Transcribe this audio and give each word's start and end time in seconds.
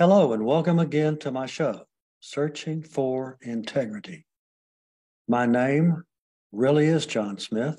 Hello, 0.00 0.32
and 0.32 0.46
welcome 0.46 0.78
again 0.78 1.18
to 1.18 1.30
my 1.30 1.44
show, 1.44 1.82
Searching 2.20 2.82
for 2.82 3.36
Integrity. 3.42 4.24
My 5.28 5.44
name 5.44 6.04
really 6.52 6.86
is 6.86 7.04
John 7.04 7.36
Smith, 7.36 7.78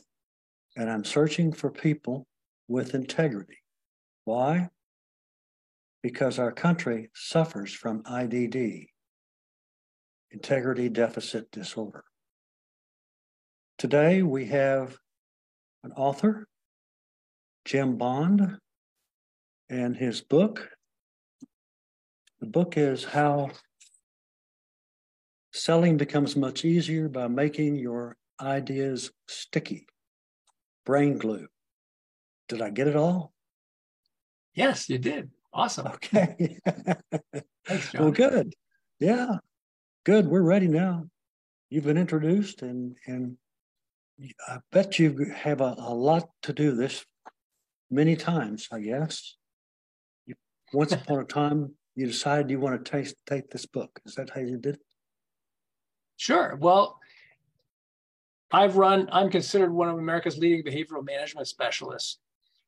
and 0.77 0.87
I'm 0.87 1.03
searching 1.03 1.51
for 1.51 1.71
people 1.71 2.27
with 2.67 2.93
integrity. 2.93 3.57
Why? 4.25 4.69
Because 6.03 6.37
our 6.37 6.51
country 6.51 7.09
suffers 7.15 7.73
from 7.73 8.03
IDD, 8.03 8.85
Integrity 10.29 10.89
Deficit 10.89 11.49
Disorder. 11.49 12.03
Today 13.79 14.21
we 14.21 14.45
have 14.45 14.95
an 15.83 15.91
author, 15.93 16.47
Jim 17.65 17.97
Bond, 17.97 18.59
and 19.71 19.97
his 19.97 20.21
book. 20.21 20.69
The 22.41 22.47
book 22.47 22.75
is 22.75 23.03
How 23.03 23.51
Selling 25.53 25.97
Becomes 25.97 26.35
Much 26.35 26.65
Easier 26.65 27.07
by 27.07 27.27
Making 27.27 27.75
Your 27.75 28.17
Ideas 28.41 29.11
Sticky. 29.27 29.85
Brain 30.83 31.19
glue. 31.19 31.45
Did 32.49 32.63
I 32.63 32.71
get 32.71 32.87
it 32.87 32.95
all? 32.95 33.31
Yes, 34.55 34.89
you 34.89 34.97
did. 34.97 35.29
Awesome. 35.53 35.85
Okay. 35.85 36.57
Thanks, 37.67 37.91
John. 37.91 38.01
well, 38.01 38.11
good. 38.11 38.55
Yeah, 38.99 39.35
good. 40.03 40.25
We're 40.25 40.41
ready 40.41 40.67
now. 40.67 41.05
You've 41.69 41.85
been 41.85 41.95
introduced, 41.95 42.63
and 42.63 42.95
and 43.05 43.37
I 44.47 44.57
bet 44.71 44.97
you 44.97 45.31
have 45.31 45.61
a, 45.61 45.75
a 45.77 45.93
lot 45.93 46.27
to 46.41 46.53
do 46.53 46.75
this 46.75 47.05
many 47.91 48.15
times. 48.15 48.67
I 48.71 48.79
guess. 48.79 49.35
You, 50.25 50.33
once 50.73 50.91
upon 50.91 51.19
a 51.19 51.23
time, 51.39 51.75
you 52.01 52.07
decided 52.07 52.49
you 52.49 52.59
want 52.59 52.83
to 52.83 52.91
taste, 52.91 53.15
take 53.27 53.51
this 53.51 53.67
book. 53.67 54.01
Is 54.05 54.15
that 54.15 54.31
how 54.31 54.41
you 54.41 54.57
did 54.57 54.75
it? 54.75 54.81
Sure. 56.17 56.57
Well, 56.59 56.99
I've 58.51 58.75
run, 58.75 59.07
I'm 59.11 59.29
considered 59.29 59.71
one 59.71 59.87
of 59.87 59.97
America's 59.97 60.37
leading 60.37 60.63
behavioral 60.63 61.05
management 61.05 61.47
specialists. 61.47 62.17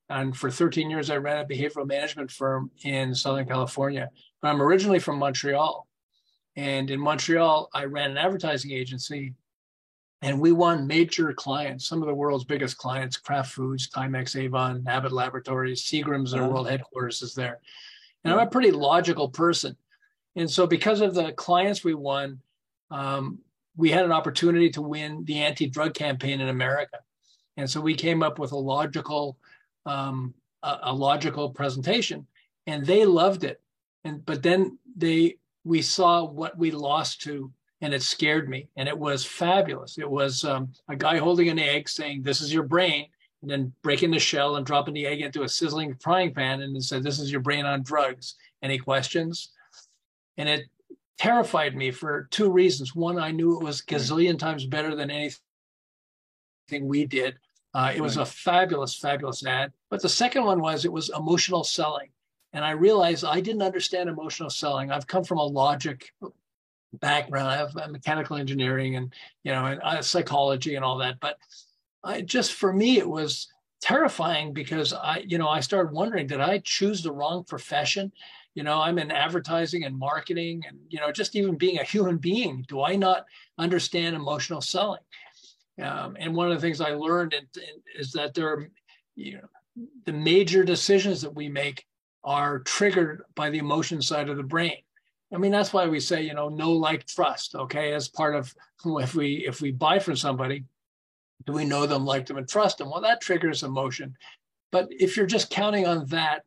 And 0.10 0.38
for 0.38 0.52
13 0.52 0.90
years, 0.90 1.10
I 1.10 1.18
ran 1.18 1.44
a 1.44 1.48
behavioral 1.48 1.88
management 1.88 2.30
firm 2.30 2.70
in 2.84 3.16
Southern 3.16 3.48
California. 3.48 4.10
But 4.42 4.50
I'm 4.50 4.62
originally 4.62 5.00
from 5.00 5.18
Montreal. 5.18 5.88
And 6.56 6.92
in 6.92 7.00
Montreal, 7.00 7.70
I 7.74 7.86
ran 7.86 8.12
an 8.12 8.18
advertising 8.18 8.72
agency 8.72 9.34
and 10.22 10.40
we 10.40 10.54
won 10.54 10.88
major 10.88 11.34
clients, 11.34 11.86
some 11.86 12.02
of 12.02 12.08
the 12.08 12.14
world's 12.14 12.46
biggest 12.46 12.78
clients, 12.78 13.18
Kraft 13.18 13.52
Foods, 13.52 13.90
Timex, 13.90 14.40
Avon, 14.40 14.86
Abbott 14.88 15.12
Laboratories, 15.12 15.84
Seagram's, 15.84 16.32
their 16.32 16.44
uh-huh. 16.44 16.52
world 16.52 16.70
headquarters 16.70 17.22
is 17.22 17.34
there. 17.34 17.60
And 18.24 18.34
I'm 18.34 18.48
a 18.48 18.50
pretty 18.50 18.72
logical 18.72 19.30
person. 19.30 19.76
And 20.36 20.50
so 20.50 20.66
because 20.66 21.02
of 21.02 21.14
the 21.14 21.32
clients 21.34 21.84
we 21.84 21.94
won, 21.94 22.40
um, 22.90 23.40
we 23.76 23.90
had 23.90 24.06
an 24.06 24.12
opportunity 24.12 24.70
to 24.72 24.82
win 24.82 25.24
the 25.26 25.40
anti-drug 25.40 25.94
campaign 25.94 26.42
in 26.42 26.50
America. 26.50 27.00
And 27.58 27.70
so 27.70 27.82
we 27.82 27.96
came 27.96 28.24
up 28.24 28.40
with 28.40 28.52
a 28.52 28.58
logical, 28.58 29.38
um, 29.86 30.34
a, 30.64 30.80
a, 30.84 30.94
logical 30.94 31.50
presentation, 31.50 32.26
and 32.68 32.86
they 32.86 33.06
loved 33.06 33.44
it. 33.44 33.62
And 34.04 34.26
but 34.26 34.44
then 34.44 34.78
they 34.96 35.38
we 35.64 35.82
saw 35.82 36.24
what 36.24 36.58
we 36.58 36.72
lost 36.72 37.22
to, 37.22 37.52
and 37.82 37.94
it 37.94 38.02
scared 38.02 38.50
me. 38.50 38.70
And 38.76 38.88
it 38.88 38.98
was 38.98 39.24
fabulous. 39.26 39.98
It 39.98 40.10
was 40.10 40.44
um, 40.44 40.72
a 40.88 40.96
guy 40.96 41.18
holding 41.18 41.50
an 41.50 41.60
egg 41.60 41.90
saying, 41.90 42.24
"This 42.24 42.42
is 42.42 42.54
your 42.54 42.64
brain," 42.64 43.08
and 43.44 43.52
then 43.52 43.74
breaking 43.84 44.10
the 44.10 44.20
shell 44.20 44.56
and 44.56 44.66
dropping 44.66 44.96
the 44.96 45.06
egg 45.06 45.22
into 45.22 45.44
a 45.44 45.50
sizzling 45.50 45.96
frying 46.02 46.34
pan, 46.34 46.62
and 46.62 46.84
said, 46.84 47.04
"This 47.04 47.20
is 47.20 47.32
your 47.32 47.42
brain 47.42 47.66
on 47.66 47.84
drugs." 47.84 48.36
Any 48.64 48.80
questions? 48.80 49.52
And 50.38 50.50
it 50.50 50.66
terrified 51.20 51.76
me 51.76 51.92
for 51.92 52.28
two 52.32 52.50
reasons. 52.50 52.96
One, 52.96 53.20
I 53.20 53.32
knew 53.32 53.60
it 53.60 53.64
was 53.64 53.82
gazillion 53.82 54.40
times 54.40 54.66
better 54.66 54.96
than 54.96 55.12
anything 55.12 55.38
we 56.82 57.06
did. 57.06 57.36
Uh, 57.74 57.92
it 57.96 58.02
was 58.02 58.18
a 58.18 58.26
fabulous, 58.26 58.96
fabulous 58.96 59.46
ad. 59.46 59.74
But 59.90 60.02
the 60.02 60.10
second 60.10 60.46
one 60.46 60.62
was 60.62 60.86
it 60.86 60.92
was 60.92 61.10
emotional 61.10 61.64
selling. 61.64 62.10
And 62.54 62.64
I 62.64 62.72
realized 62.72 63.26
I 63.26 63.42
didn't 63.42 63.64
understand 63.64 64.10
emotional 64.10 64.50
selling. 64.50 64.92
I've 64.92 65.08
come 65.08 65.24
from 65.24 65.40
a 65.40 65.44
logic 65.44 66.14
background. 66.94 67.48
I 67.48 67.58
have 67.58 67.92
mechanical 67.92 68.38
engineering 68.38 68.96
and, 68.96 69.12
you 69.44 69.52
know, 69.52 69.66
and 69.66 69.82
uh, 69.82 70.02
psychology 70.02 70.76
and 70.76 70.86
all 70.86 71.00
that. 71.00 71.20
But 71.20 71.38
I 72.04 72.22
just, 72.22 72.54
for 72.54 72.74
me, 72.74 72.98
it 72.98 73.08
was 73.08 73.48
terrifying 73.82 74.54
because 74.54 74.94
I, 74.94 75.24
you 75.28 75.38
know, 75.38 75.48
I 75.48 75.60
started 75.60 75.94
wondering, 75.94 76.28
did 76.28 76.42
I 76.42 76.60
choose 76.60 77.02
the 77.04 77.12
wrong 77.12 77.44
profession? 77.44 78.12
you 78.56 78.64
know 78.64 78.80
i'm 78.80 79.00
in 79.00 79.12
advertising 79.12 79.84
and 79.84 79.98
marketing 79.98 80.64
and 80.68 80.78
you 80.90 81.00
know 81.00 81.12
just 81.12 81.36
even 81.36 81.56
being 81.56 81.80
a 81.80 81.84
human 81.84 82.18
being 82.18 82.64
do 82.68 82.82
i 82.82 82.96
not 82.96 83.26
understand 83.58 84.16
emotional 84.16 84.62
selling 84.62 85.02
um, 85.82 86.16
and 86.20 86.36
one 86.36 86.52
of 86.52 86.56
the 86.56 86.62
things 86.62 86.82
i 86.82 86.92
learned 86.92 87.34
in, 87.34 87.46
in, 87.56 87.82
is 88.00 88.12
that 88.12 88.34
there 88.34 88.48
are 88.48 88.70
you 89.16 89.34
know 89.34 89.88
the 90.06 90.14
major 90.14 90.64
decisions 90.64 91.22
that 91.22 91.34
we 91.34 91.50
make 91.50 91.86
are 92.24 92.60
triggered 92.60 93.24
by 93.36 93.50
the 93.50 93.58
emotion 93.58 94.02
side 94.02 94.30
of 94.30 94.38
the 94.38 94.44
brain 94.44 94.78
i 95.34 95.38
mean 95.38 95.52
that's 95.52 95.74
why 95.74 95.88
we 95.88 96.00
say 96.00 96.22
you 96.22 96.34
know 96.34 96.50
no 96.50 96.72
like 96.72 97.06
trust 97.06 97.56
okay 97.56 97.94
as 97.94 98.08
part 98.08 98.36
of 98.36 98.54
if 98.86 99.16
we 99.16 99.46
if 99.48 99.62
we 99.62 99.72
buy 99.72 100.00
from 100.00 100.16
somebody 100.16 100.64
do 101.46 101.54
we 101.54 101.66
know 101.66 101.86
them 101.86 102.06
like 102.06 102.26
them 102.26 102.38
and 102.38 102.48
trust 102.48 102.78
them 102.78 102.90
well 102.90 103.02
that 103.02 103.22
triggers 103.22 103.64
emotion 103.64 104.16
but 104.72 104.88
if 104.92 105.16
you're 105.16 105.26
just 105.26 105.50
counting 105.50 105.86
on 105.86 106.06
that 106.08 106.44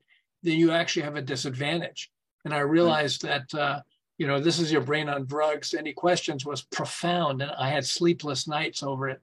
then 0.47 0.59
you 0.59 0.71
actually 0.71 1.03
have 1.03 1.17
a 1.17 1.23
disadvantage. 1.23 2.11
And 2.45 2.55
I 2.55 2.61
realized 2.61 3.23
that, 3.23 3.53
uh, 3.53 3.81
you 4.17 4.27
know, 4.27 4.41
this 4.41 4.61
is 4.61 4.71
your 4.71 4.81
brain 4.81 5.09
on 5.09 5.27
drugs. 5.27 5.75
Any 5.75 5.93
questions 5.93 6.47
was 6.47 6.63
profound. 6.63 7.43
And 7.43 7.51
I 7.59 7.69
had 7.69 7.85
sleepless 7.85 8.47
nights 8.47 8.83
over 8.83 9.09
it. 9.09 9.21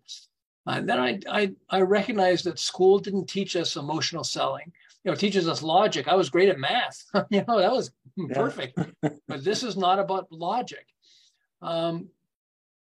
Uh, 0.67 0.81
then 0.81 0.99
I, 0.99 1.19
I, 1.29 1.51
I 1.69 1.81
recognized 1.81 2.45
that 2.45 2.59
school 2.59 2.99
didn't 2.99 3.27
teach 3.27 3.55
us 3.55 3.75
emotional 3.75 4.23
selling. 4.23 4.71
You 5.03 5.11
know, 5.11 5.15
teaches 5.15 5.47
us 5.47 5.63
logic. 5.63 6.07
I 6.07 6.15
was 6.15 6.29
great 6.29 6.49
at 6.49 6.59
math. 6.59 7.03
you 7.29 7.43
know, 7.47 7.59
that 7.59 7.71
was 7.71 7.91
yeah. 8.15 8.33
perfect. 8.33 8.79
but 9.27 9.43
this 9.43 9.63
is 9.63 9.77
not 9.77 9.99
about 9.99 10.31
logic. 10.31 10.85
Um, 11.61 12.09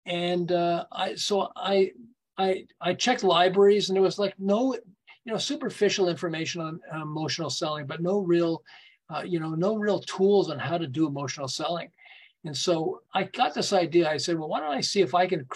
and 0.06 0.50
uh, 0.50 0.86
I, 0.90 1.16
so 1.16 1.50
I, 1.54 1.92
I, 2.38 2.66
I 2.80 2.94
checked 2.94 3.24
libraries, 3.24 3.88
and 3.88 3.96
there 3.96 4.02
was 4.02 4.18
like 4.18 4.34
no 4.38 4.74
you 5.28 5.34
know, 5.34 5.38
superficial 5.38 6.08
information 6.08 6.62
on 6.62 6.80
emotional 7.02 7.50
selling, 7.50 7.86
but 7.86 8.00
no 8.00 8.20
real, 8.20 8.62
uh, 9.14 9.20
you 9.20 9.38
know, 9.38 9.50
no 9.50 9.76
real 9.76 10.00
tools 10.00 10.48
on 10.48 10.58
how 10.58 10.78
to 10.78 10.86
do 10.86 11.06
emotional 11.06 11.46
selling. 11.46 11.90
And 12.46 12.56
so 12.56 13.02
I 13.12 13.24
got 13.24 13.52
this 13.52 13.74
idea. 13.74 14.10
I 14.10 14.16
said, 14.16 14.38
well, 14.38 14.48
why 14.48 14.60
don't 14.60 14.74
I 14.74 14.80
see 14.80 15.02
if 15.02 15.14
I 15.14 15.26
can 15.26 15.46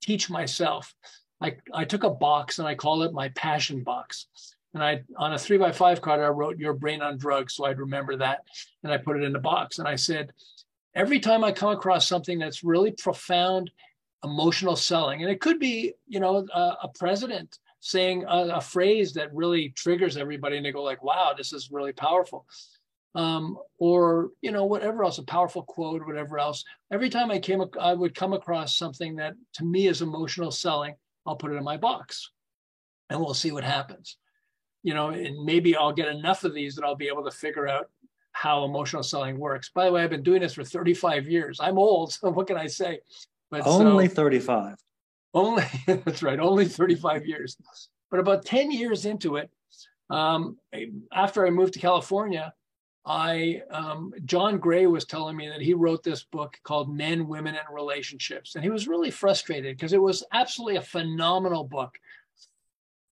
teach 0.00 0.28
myself? 0.28 0.92
I, 1.40 1.54
I 1.72 1.84
took 1.84 2.02
a 2.02 2.10
box 2.10 2.58
and 2.58 2.66
I 2.66 2.74
called 2.74 3.04
it 3.04 3.12
my 3.12 3.28
passion 3.36 3.84
box. 3.84 4.26
And 4.74 4.82
I, 4.82 5.04
on 5.16 5.32
a 5.32 5.38
three 5.38 5.58
by 5.58 5.70
five 5.70 6.00
card, 6.00 6.18
I 6.20 6.26
wrote 6.26 6.58
your 6.58 6.74
brain 6.74 7.00
on 7.00 7.16
drugs. 7.16 7.54
So 7.54 7.66
I'd 7.66 7.78
remember 7.78 8.16
that. 8.16 8.40
And 8.82 8.92
I 8.92 8.96
put 8.96 9.16
it 9.16 9.22
in 9.22 9.32
the 9.32 9.38
box. 9.38 9.78
And 9.78 9.86
I 9.86 9.94
said, 9.94 10.32
every 10.96 11.20
time 11.20 11.44
I 11.44 11.52
come 11.52 11.70
across 11.70 12.08
something 12.08 12.40
that's 12.40 12.64
really 12.64 12.90
profound 12.90 13.70
emotional 14.24 14.74
selling, 14.74 15.22
and 15.22 15.30
it 15.30 15.40
could 15.40 15.60
be, 15.60 15.92
you 16.08 16.18
know, 16.18 16.46
a, 16.52 16.76
a 16.82 16.88
president 16.98 17.58
saying 17.84 18.24
a, 18.24 18.48
a, 18.54 18.60
phrase 18.62 19.12
that 19.12 19.34
really 19.34 19.68
triggers 19.76 20.16
everybody 20.16 20.56
and 20.56 20.64
they 20.64 20.72
go 20.72 20.82
like 20.82 21.02
wow 21.02 21.34
this 21.36 21.52
is 21.52 21.70
really 21.70 21.92
powerful. 21.92 22.46
Um, 23.14 23.58
or 23.78 24.30
you 24.40 24.50
know 24.50 24.64
whatever 24.64 25.04
else 25.04 25.18
a 25.18 25.22
powerful 25.22 25.62
quote 25.62 26.04
whatever 26.06 26.38
else. 26.38 26.64
Every 26.90 27.10
time 27.10 27.30
i 27.30 27.38
came 27.38 27.62
i 27.78 27.92
would 27.92 28.14
come 28.14 28.32
across 28.32 28.76
something 28.76 29.16
that 29.16 29.34
to 29.54 29.64
me 29.64 29.86
is 29.86 30.00
emotional 30.00 30.50
selling 30.50 30.94
i'll 31.26 31.36
put 31.36 31.52
it 31.52 31.56
in 31.56 31.62
my 31.62 31.76
box 31.76 32.30
and 33.10 33.20
we'll 33.20 33.34
see 33.34 33.52
what 33.52 33.64
happens. 33.64 34.16
You 34.82 34.94
know 34.94 35.10
and 35.10 35.44
maybe 35.44 35.76
i'll 35.76 35.92
get 35.92 36.08
enough 36.08 36.44
of 36.44 36.54
these 36.54 36.74
that 36.76 36.84
i'll 36.84 36.96
be 36.96 37.08
able 37.08 37.24
to 37.24 37.30
figure 37.30 37.68
out 37.68 37.90
how 38.32 38.64
emotional 38.64 39.02
selling 39.02 39.38
works. 39.38 39.70
By 39.74 39.84
the 39.84 39.92
way 39.92 40.02
i've 40.02 40.10
been 40.10 40.22
doing 40.22 40.40
this 40.40 40.54
for 40.54 40.64
35 40.64 41.28
years. 41.28 41.60
I'm 41.60 41.78
old 41.78 42.12
so 42.14 42.30
what 42.30 42.46
can 42.46 42.56
i 42.56 42.66
say 42.66 43.00
but 43.62 43.68
only 43.68 44.08
so, 44.08 44.14
35 44.14 44.76
only, 45.34 45.64
that's 45.86 46.22
right, 46.22 46.38
only 46.38 46.64
35 46.66 47.26
years. 47.26 47.56
But 48.10 48.20
about 48.20 48.44
10 48.44 48.70
years 48.70 49.04
into 49.04 49.36
it, 49.36 49.50
um, 50.08 50.56
after 51.12 51.46
I 51.46 51.50
moved 51.50 51.74
to 51.74 51.80
California, 51.80 52.54
I 53.06 53.60
um, 53.70 54.14
John 54.24 54.58
Gray 54.58 54.86
was 54.86 55.04
telling 55.04 55.36
me 55.36 55.48
that 55.48 55.60
he 55.60 55.74
wrote 55.74 56.02
this 56.02 56.24
book 56.24 56.58
called 56.62 56.94
Men, 56.94 57.28
Women, 57.28 57.54
and 57.54 57.74
Relationships, 57.74 58.54
and 58.54 58.64
he 58.64 58.70
was 58.70 58.88
really 58.88 59.10
frustrated 59.10 59.76
because 59.76 59.92
it 59.92 60.00
was 60.00 60.24
absolutely 60.32 60.76
a 60.76 60.82
phenomenal 60.82 61.64
book. 61.64 61.94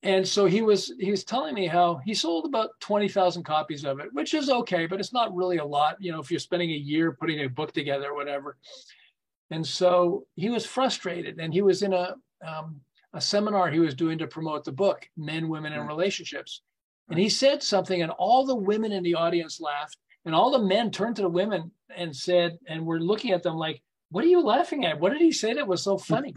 And 0.03 0.27
so 0.27 0.47
he 0.47 0.63
was 0.63 0.95
he 0.99 1.11
was 1.11 1.25
telling 1.25 1.55
me 1.55 1.67
how 1.67 1.97
he 2.07 2.15
sold 2.15 2.47
about 2.47 2.71
twenty 2.81 3.09
thousand 3.09 3.43
copies 3.43 3.85
of 3.85 4.01
it, 4.01 4.13
which 4.15 4.33
is 4.33 4.49
okay, 4.49 4.87
but 4.87 4.99
it's 4.99 5.13
not 5.13 5.35
really 5.35 5.59
a 5.59 5.65
lot, 5.65 5.97
you 6.01 6.11
know, 6.11 6.21
if 6.21 6.31
you're 6.31 6.41
spending 6.41 6.71
a 6.71 6.75
year 6.75 7.13
putting 7.13 7.41
a 7.41 7.49
book 7.49 7.73
together 7.73 8.11
or 8.11 8.15
whatever. 8.15 8.57
And 9.53 9.67
so 9.67 10.27
he 10.35 10.49
was 10.49 10.67
frustrated, 10.67 11.39
and 11.39 11.53
he 11.53 11.63
was 11.63 11.83
in 11.83 11.93
a 11.93 12.15
um, 12.47 12.81
a 13.15 13.21
seminar 13.21 13.71
he 13.71 13.79
was 13.79 13.95
doing 13.95 14.19
to 14.19 14.27
promote 14.27 14.65
the 14.65 14.73
book, 14.73 15.07
Men, 15.17 15.49
Women, 15.49 15.73
and 15.73 15.87
Relationships. 15.87 16.63
And 17.09 17.19
he 17.19 17.29
said 17.29 17.63
something, 17.63 18.01
and 18.03 18.11
all 18.13 18.47
the 18.47 18.57
women 18.57 18.93
in 18.93 19.03
the 19.03 19.15
audience 19.15 19.61
laughed, 19.61 19.99
And 20.25 20.35
all 20.35 20.51
the 20.51 20.67
men 20.67 20.91
turned 20.91 21.17
to 21.17 21.23
the 21.23 21.29
women 21.29 21.71
and 21.95 22.15
said, 22.15 22.59
and 22.69 22.87
we're 22.87 22.99
looking 23.01 23.33
at 23.33 23.43
them 23.43 23.57
like, 23.57 23.83
what 24.11 24.25
are 24.25 24.29
you 24.29 24.41
laughing 24.41 24.85
at? 24.85 25.01
What 25.01 25.13
did 25.13 25.21
he 25.21 25.33
say 25.33 25.53
that 25.55 25.67
was 25.67 25.83
so 25.83 25.99
funny? 25.99 26.33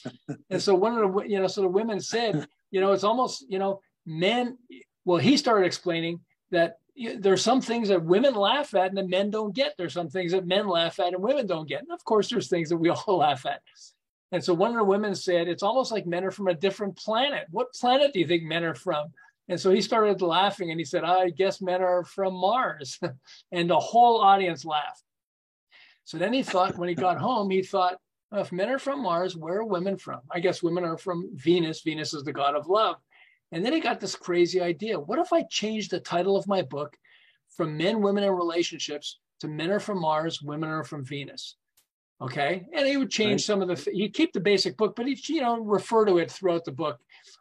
and 0.50 0.60
so 0.60 0.74
one 0.74 0.98
of 0.98 1.14
the, 1.14 1.22
you 1.22 1.40
know, 1.40 1.46
so 1.46 1.62
the 1.62 1.68
women 1.68 2.00
said, 2.00 2.46
you 2.70 2.80
know, 2.80 2.92
it's 2.92 3.04
almost, 3.04 3.46
you 3.48 3.58
know, 3.58 3.80
men, 4.04 4.58
well, 5.04 5.18
he 5.18 5.36
started 5.36 5.64
explaining 5.64 6.20
that 6.50 6.79
there's 7.18 7.42
some 7.42 7.60
things 7.60 7.88
that 7.88 8.04
women 8.04 8.34
laugh 8.34 8.74
at 8.74 8.88
and 8.88 8.96
the 8.96 9.06
men 9.06 9.30
don't 9.30 9.54
get. 9.54 9.74
There's 9.76 9.92
some 9.92 10.08
things 10.08 10.32
that 10.32 10.46
men 10.46 10.68
laugh 10.68 10.98
at 11.00 11.14
and 11.14 11.22
women 11.22 11.46
don't 11.46 11.68
get. 11.68 11.80
And 11.80 11.92
of 11.92 12.04
course, 12.04 12.28
there's 12.28 12.48
things 12.48 12.68
that 12.68 12.76
we 12.76 12.90
all 13.06 13.18
laugh 13.18 13.46
at. 13.46 13.62
And 14.32 14.42
so 14.42 14.54
one 14.54 14.70
of 14.70 14.76
the 14.76 14.84
women 14.84 15.14
said, 15.14 15.48
it's 15.48 15.62
almost 15.62 15.90
like 15.90 16.06
men 16.06 16.24
are 16.24 16.30
from 16.30 16.48
a 16.48 16.54
different 16.54 16.96
planet. 16.96 17.46
What 17.50 17.72
planet 17.74 18.12
do 18.12 18.20
you 18.20 18.26
think 18.26 18.44
men 18.44 18.64
are 18.64 18.74
from? 18.74 19.08
And 19.48 19.60
so 19.60 19.70
he 19.70 19.80
started 19.80 20.22
laughing 20.22 20.70
and 20.70 20.78
he 20.78 20.84
said, 20.84 21.02
I 21.02 21.30
guess 21.30 21.60
men 21.60 21.82
are 21.82 22.04
from 22.04 22.34
Mars. 22.34 23.00
and 23.52 23.68
the 23.68 23.78
whole 23.78 24.20
audience 24.20 24.64
laughed. 24.64 25.02
So 26.04 26.18
then 26.18 26.32
he 26.32 26.42
thought, 26.42 26.78
when 26.78 26.88
he 26.88 26.94
got 26.94 27.18
home, 27.18 27.50
he 27.50 27.62
thought, 27.62 27.98
well, 28.30 28.42
if 28.42 28.52
men 28.52 28.68
are 28.68 28.78
from 28.78 29.02
Mars, 29.02 29.36
where 29.36 29.58
are 29.58 29.64
women 29.64 29.96
from? 29.96 30.20
I 30.30 30.38
guess 30.38 30.62
women 30.62 30.84
are 30.84 30.98
from 30.98 31.30
Venus. 31.34 31.82
Venus 31.82 32.14
is 32.14 32.22
the 32.22 32.32
god 32.32 32.54
of 32.54 32.68
love. 32.68 32.96
And 33.52 33.64
then 33.64 33.72
he 33.72 33.80
got 33.80 34.00
this 34.00 34.14
crazy 34.14 34.60
idea. 34.60 34.98
What 34.98 35.18
if 35.18 35.32
I 35.32 35.42
changed 35.50 35.90
the 35.90 36.00
title 36.00 36.36
of 36.36 36.46
my 36.46 36.62
book 36.62 36.96
from 37.56 37.76
men, 37.76 38.00
women, 38.00 38.24
and 38.24 38.36
relationships 38.36 39.18
to 39.40 39.48
men 39.48 39.70
are 39.70 39.80
from 39.80 40.00
Mars, 40.00 40.40
women 40.40 40.68
are 40.68 40.84
from 40.84 41.04
Venus? 41.04 41.56
Okay. 42.20 42.66
And 42.74 42.86
he 42.86 42.96
would 42.96 43.10
change 43.10 43.32
right. 43.32 43.40
some 43.40 43.62
of 43.62 43.68
the, 43.68 43.90
he'd 43.92 44.14
keep 44.14 44.32
the 44.32 44.40
basic 44.40 44.76
book, 44.76 44.94
but 44.94 45.06
he'd, 45.06 45.26
you 45.28 45.40
know, 45.40 45.58
refer 45.58 46.04
to 46.04 46.18
it 46.18 46.30
throughout 46.30 46.64
the 46.64 46.72
book, 46.72 46.98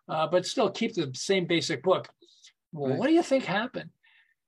uh, 0.08 0.26
but 0.28 0.46
still 0.46 0.70
keep 0.70 0.96
the 0.96 1.12
same 1.14 1.46
basic 1.46 1.84
book. 1.84 2.08
Well, 2.72 2.92
right. 2.92 3.00
what 3.00 3.08
do 3.08 3.14
you 3.14 3.24
think 3.24 3.44
happened? 3.44 3.90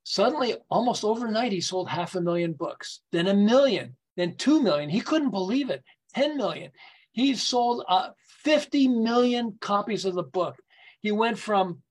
Suddenly, 0.03 0.55
almost 0.69 1.03
overnight, 1.03 1.51
he 1.51 1.61
sold 1.61 1.89
half 1.89 2.15
a 2.15 2.21
million 2.21 2.53
books, 2.53 3.01
then 3.11 3.27
a 3.27 3.33
million, 3.33 3.95
then 4.17 4.35
2 4.35 4.61
million. 4.61 4.89
He 4.89 5.01
couldn't 5.01 5.31
believe 5.31 5.69
it. 5.69 5.83
10 6.15 6.37
million. 6.37 6.71
He 7.11 7.35
sold 7.35 7.83
uh, 7.87 8.09
50 8.43 8.87
million 8.87 9.57
copies 9.61 10.05
of 10.05 10.15
the 10.15 10.23
book. 10.23 10.55
He 11.01 11.11
went 11.11 11.37
from 11.37 11.81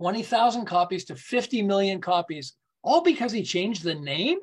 20,000 0.00 0.64
copies 0.64 1.04
to 1.06 1.16
50 1.16 1.62
million 1.62 2.00
copies, 2.00 2.54
all 2.82 3.02
because 3.02 3.32
he 3.32 3.42
changed 3.42 3.82
the 3.82 3.94
name. 3.94 4.38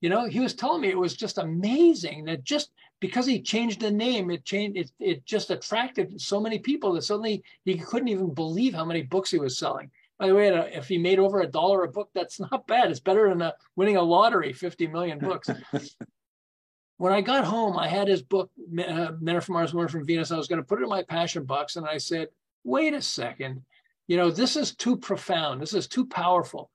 You 0.00 0.10
know, 0.10 0.26
he 0.26 0.40
was 0.40 0.54
telling 0.54 0.82
me 0.82 0.88
it 0.88 0.98
was 0.98 1.16
just 1.16 1.38
amazing 1.38 2.26
that 2.26 2.44
just 2.44 2.70
because 3.00 3.26
he 3.26 3.40
changed 3.40 3.80
the 3.80 3.90
name, 3.90 4.30
it 4.30 4.44
changed 4.44 4.76
it, 4.76 4.90
it 5.00 5.24
just 5.24 5.50
attracted 5.50 6.20
so 6.20 6.40
many 6.40 6.58
people 6.58 6.92
that 6.92 7.02
suddenly 7.02 7.42
he 7.64 7.78
couldn't 7.78 8.08
even 8.08 8.34
believe 8.34 8.74
how 8.74 8.84
many 8.84 9.02
books 9.02 9.30
he 9.30 9.38
was 9.38 9.58
selling. 9.58 9.90
By 10.18 10.28
the 10.28 10.34
way, 10.34 10.48
if 10.72 10.88
he 10.88 10.96
made 10.96 11.18
over 11.18 11.40
a 11.40 11.46
dollar 11.46 11.84
a 11.84 11.88
book, 11.88 12.10
that's 12.14 12.40
not 12.52 12.66
bad. 12.66 12.90
It's 12.90 13.00
better 13.00 13.28
than 13.28 13.42
a, 13.42 13.54
winning 13.74 13.96
a 13.96 14.02
lottery, 14.02 14.52
50 14.52 14.86
million 14.88 15.18
books. 15.18 15.50
when 16.96 17.12
I 17.12 17.20
got 17.20 17.44
home, 17.44 17.78
I 17.78 17.88
had 17.88 18.08
his 18.08 18.22
book, 18.22 18.50
uh, 18.58 19.12
Men 19.20 19.36
Are 19.36 19.40
from 19.40 19.54
Mars, 19.54 19.74
Women 19.74 19.88
from 19.88 20.06
Venus. 20.06 20.30
I 20.30 20.36
was 20.36 20.48
going 20.48 20.60
to 20.60 20.66
put 20.66 20.80
it 20.80 20.84
in 20.84 20.88
my 20.88 21.02
passion 21.02 21.44
box, 21.44 21.76
and 21.76 21.86
I 21.86 21.98
said, 21.98 22.28
"Wait 22.66 22.94
a 22.94 23.02
second, 23.02 23.64
you 24.06 24.16
know, 24.16 24.30
this 24.30 24.56
is 24.56 24.74
too 24.74 24.96
profound. 24.96 25.60
This 25.60 25.74
is 25.74 25.86
too 25.86 26.06
powerful. 26.06 26.70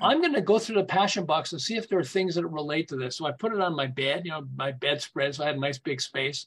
I'm 0.00 0.22
going 0.22 0.34
to 0.34 0.40
go 0.40 0.58
through 0.58 0.76
the 0.76 0.84
passion 0.84 1.26
box 1.26 1.52
and 1.52 1.60
see 1.60 1.76
if 1.76 1.88
there 1.88 1.98
are 1.98 2.04
things 2.04 2.34
that 2.36 2.46
relate 2.46 2.88
to 2.88 2.96
this." 2.96 3.16
So 3.16 3.26
I 3.26 3.32
put 3.32 3.52
it 3.52 3.60
on 3.60 3.76
my 3.76 3.86
bed, 3.86 4.22
you 4.24 4.30
know, 4.30 4.46
my 4.56 4.72
bedspread, 4.72 5.34
so 5.34 5.44
I 5.44 5.48
had 5.48 5.56
a 5.56 5.60
nice 5.60 5.78
big 5.78 6.00
space. 6.00 6.46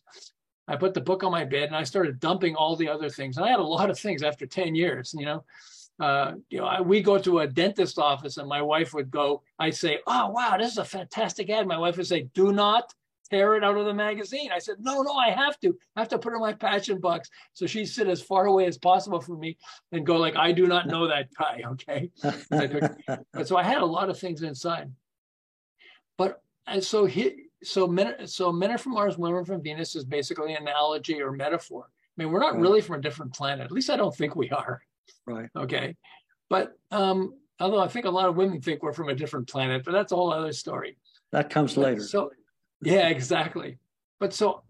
I 0.67 0.75
put 0.75 0.93
the 0.93 1.01
book 1.01 1.23
on 1.23 1.31
my 1.31 1.45
bed, 1.45 1.67
and 1.67 1.75
I 1.75 1.83
started 1.83 2.19
dumping 2.19 2.55
all 2.55 2.75
the 2.75 2.89
other 2.89 3.09
things. 3.09 3.37
And 3.37 3.45
I 3.45 3.49
had 3.49 3.59
a 3.59 3.63
lot 3.63 3.89
of 3.89 3.99
things 3.99 4.23
after 4.23 4.45
10 4.45 4.75
years, 4.75 5.13
you 5.17 5.25
know 5.25 5.43
uh, 6.01 6.33
you 6.49 6.59
know, 6.59 6.81
we 6.83 7.01
go 7.01 7.17
to 7.19 7.39
a 7.39 7.47
dentist 7.47 7.99
office 7.99 8.37
and 8.37 8.49
my 8.49 8.61
wife 8.61 8.93
would 8.93 9.11
go, 9.11 9.43
I'd 9.59 9.75
say, 9.75 9.99
oh, 10.07 10.29
wow, 10.29 10.57
this 10.57 10.71
is 10.71 10.77
a 10.79 10.85
fantastic 10.85 11.49
ad. 11.49 11.67
My 11.67 11.77
wife 11.77 11.97
would 11.97 12.07
say, 12.07 12.27
do 12.33 12.51
not 12.51 12.91
tear 13.31 13.55
it 13.55 13.63
out 13.63 13.77
of 13.77 13.85
the 13.85 13.93
magazine. 13.93 14.49
I 14.53 14.59
said, 14.59 14.75
no, 14.79 15.01
no, 15.01 15.13
I 15.13 15.29
have 15.29 15.59
to. 15.61 15.75
I 15.95 16.01
have 16.01 16.09
to 16.09 16.19
put 16.19 16.33
it 16.33 16.35
in 16.35 16.41
my 16.41 16.53
passion 16.53 16.99
box. 16.99 17.29
So 17.53 17.65
she'd 17.65 17.85
sit 17.85 18.07
as 18.07 18.21
far 18.21 18.45
away 18.45 18.65
as 18.65 18.77
possible 18.77 19.21
from 19.21 19.39
me 19.39 19.57
and 19.91 20.05
go 20.05 20.17
like, 20.17 20.35
I 20.35 20.51
do 20.51 20.67
not 20.67 20.87
know 20.87 21.07
that 21.07 21.29
guy, 21.37 21.63
okay? 21.71 22.11
but 23.33 23.47
so 23.47 23.57
I 23.57 23.63
had 23.63 23.81
a 23.81 23.85
lot 23.85 24.09
of 24.09 24.19
things 24.19 24.41
inside. 24.41 24.91
But 26.17 26.41
and 26.67 26.83
so 26.83 27.05
he, 27.05 27.45
so 27.63 27.87
men, 27.87 28.27
so 28.27 28.51
men 28.51 28.71
are 28.71 28.77
from 28.77 28.93
Mars, 28.93 29.17
women 29.17 29.45
from 29.45 29.63
Venus 29.63 29.95
is 29.95 30.05
basically 30.05 30.53
an 30.53 30.63
analogy 30.63 31.21
or 31.21 31.31
metaphor. 31.31 31.85
I 31.87 32.23
mean, 32.23 32.31
we're 32.31 32.39
not 32.39 32.59
really 32.59 32.81
from 32.81 32.99
a 32.99 33.01
different 33.01 33.33
planet. 33.33 33.65
At 33.65 33.71
least 33.71 33.89
I 33.89 33.95
don't 33.95 34.15
think 34.15 34.35
we 34.35 34.49
are. 34.49 34.81
Right. 35.25 35.49
Okay. 35.55 35.95
But 36.49 36.73
um, 36.91 37.33
although 37.59 37.79
I 37.79 37.87
think 37.87 38.05
a 38.05 38.09
lot 38.09 38.27
of 38.27 38.35
women 38.35 38.61
think 38.61 38.83
we're 38.83 38.93
from 38.93 39.09
a 39.09 39.15
different 39.15 39.47
planet, 39.47 39.83
but 39.85 39.93
that's 39.93 40.11
a 40.11 40.15
whole 40.15 40.33
other 40.33 40.51
story. 40.51 40.97
That 41.31 41.49
comes 41.49 41.77
later. 41.77 42.01
So, 42.01 42.31
yeah, 42.81 43.07
exactly. 43.09 43.77
But 44.19 44.33
so 44.33 44.63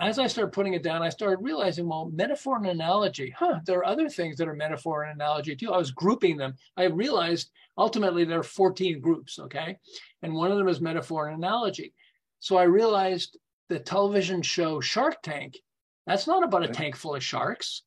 as 0.00 0.18
I 0.18 0.26
started 0.26 0.52
putting 0.52 0.74
it 0.74 0.82
down, 0.82 1.02
I 1.02 1.08
started 1.08 1.42
realizing, 1.42 1.88
well, 1.88 2.10
metaphor 2.12 2.56
and 2.56 2.66
analogy, 2.66 3.34
huh, 3.36 3.60
there 3.64 3.78
are 3.78 3.86
other 3.86 4.08
things 4.08 4.36
that 4.36 4.48
are 4.48 4.54
metaphor 4.54 5.04
and 5.04 5.14
analogy 5.14 5.56
too. 5.56 5.72
I 5.72 5.78
was 5.78 5.90
grouping 5.90 6.36
them. 6.36 6.54
I 6.76 6.84
realized 6.84 7.50
ultimately 7.76 8.24
there 8.24 8.40
are 8.40 8.44
14 8.44 9.00
groups, 9.00 9.38
okay? 9.38 9.78
And 10.22 10.34
one 10.34 10.50
of 10.50 10.58
them 10.58 10.68
is 10.68 10.80
metaphor 10.80 11.28
and 11.28 11.36
analogy. 11.36 11.94
So 12.40 12.56
I 12.56 12.64
realized 12.64 13.38
the 13.68 13.78
television 13.78 14.42
show 14.42 14.80
Shark 14.80 15.20
Tank, 15.22 15.58
that's 16.06 16.26
not 16.26 16.42
about 16.42 16.64
a 16.64 16.68
tank 16.68 16.96
full 16.96 17.14
of 17.14 17.22
sharks. 17.22 17.82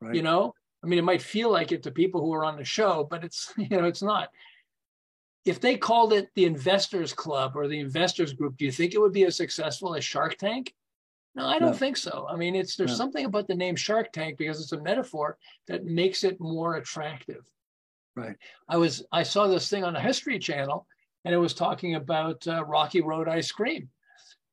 Right. 0.00 0.14
You 0.14 0.22
know, 0.22 0.54
I 0.82 0.86
mean, 0.86 0.98
it 0.98 1.04
might 1.04 1.20
feel 1.20 1.50
like 1.50 1.72
it 1.72 1.82
to 1.82 1.90
people 1.90 2.22
who 2.22 2.32
are 2.32 2.44
on 2.44 2.56
the 2.56 2.64
show, 2.64 3.06
but 3.08 3.22
it's 3.22 3.52
you 3.58 3.68
know 3.68 3.84
it's 3.84 4.02
not. 4.02 4.30
If 5.46 5.60
they 5.60 5.76
called 5.76 6.12
it 6.12 6.28
the 6.34 6.44
Investors 6.44 7.12
Club 7.12 7.52
or 7.54 7.68
the 7.68 7.78
Investors 7.78 8.32
Group, 8.32 8.56
do 8.56 8.64
you 8.64 8.72
think 8.72 8.92
it 8.92 9.00
would 9.00 9.12
be 9.12 9.24
as 9.24 9.36
successful 9.36 9.94
as 9.94 10.04
Shark 10.04 10.36
Tank? 10.36 10.74
No, 11.36 11.46
I 11.46 11.58
don't 11.58 11.72
no. 11.72 11.76
think 11.76 11.96
so. 11.96 12.26
I 12.28 12.36
mean, 12.36 12.54
it's 12.54 12.76
there's 12.76 12.90
no. 12.90 12.96
something 12.96 13.24
about 13.24 13.46
the 13.46 13.54
name 13.54 13.76
Shark 13.76 14.12
Tank 14.12 14.38
because 14.38 14.60
it's 14.60 14.72
a 14.72 14.82
metaphor 14.82 15.38
that 15.68 15.84
makes 15.84 16.24
it 16.24 16.40
more 16.40 16.74
attractive. 16.74 17.44
Right. 18.16 18.36
I 18.68 18.76
was 18.76 19.04
I 19.12 19.22
saw 19.22 19.46
this 19.46 19.68
thing 19.68 19.84
on 19.84 19.92
the 19.92 20.00
History 20.00 20.38
Channel, 20.38 20.86
and 21.24 21.34
it 21.34 21.38
was 21.38 21.54
talking 21.54 21.94
about 21.94 22.46
uh, 22.48 22.64
Rocky 22.64 23.02
Road 23.02 23.28
ice 23.28 23.52
cream, 23.52 23.90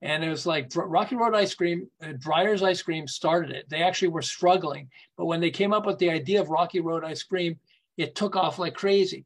and 0.03 0.23
it 0.23 0.29
was 0.29 0.45
like 0.45 0.69
Rocky 0.75 1.15
Road 1.15 1.33
Ice 1.33 1.55
Cream, 1.55 1.87
uh, 2.01 2.11
Dreyer's 2.17 2.61
Ice 2.61 2.81
Cream 2.81 3.07
started 3.07 3.51
it. 3.51 3.69
They 3.69 3.81
actually 3.81 4.09
were 4.09 4.21
struggling, 4.21 4.89
but 5.17 5.25
when 5.25 5.39
they 5.39 5.49
came 5.49 5.71
up 5.71 5.85
with 5.85 5.97
the 5.97 6.09
idea 6.09 6.41
of 6.41 6.49
Rocky 6.49 6.81
Road 6.81 7.05
Ice 7.05 7.23
Cream, 7.23 7.57
it 7.95 8.13
took 8.13 8.35
off 8.35 8.59
like 8.59 8.73
crazy. 8.73 9.25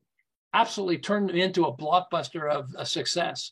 Absolutely 0.57 0.97
turned 0.97 1.29
into 1.29 1.65
a 1.65 1.75
blockbuster 1.75 2.49
of 2.51 2.73
a 2.77 2.85
success. 2.85 3.51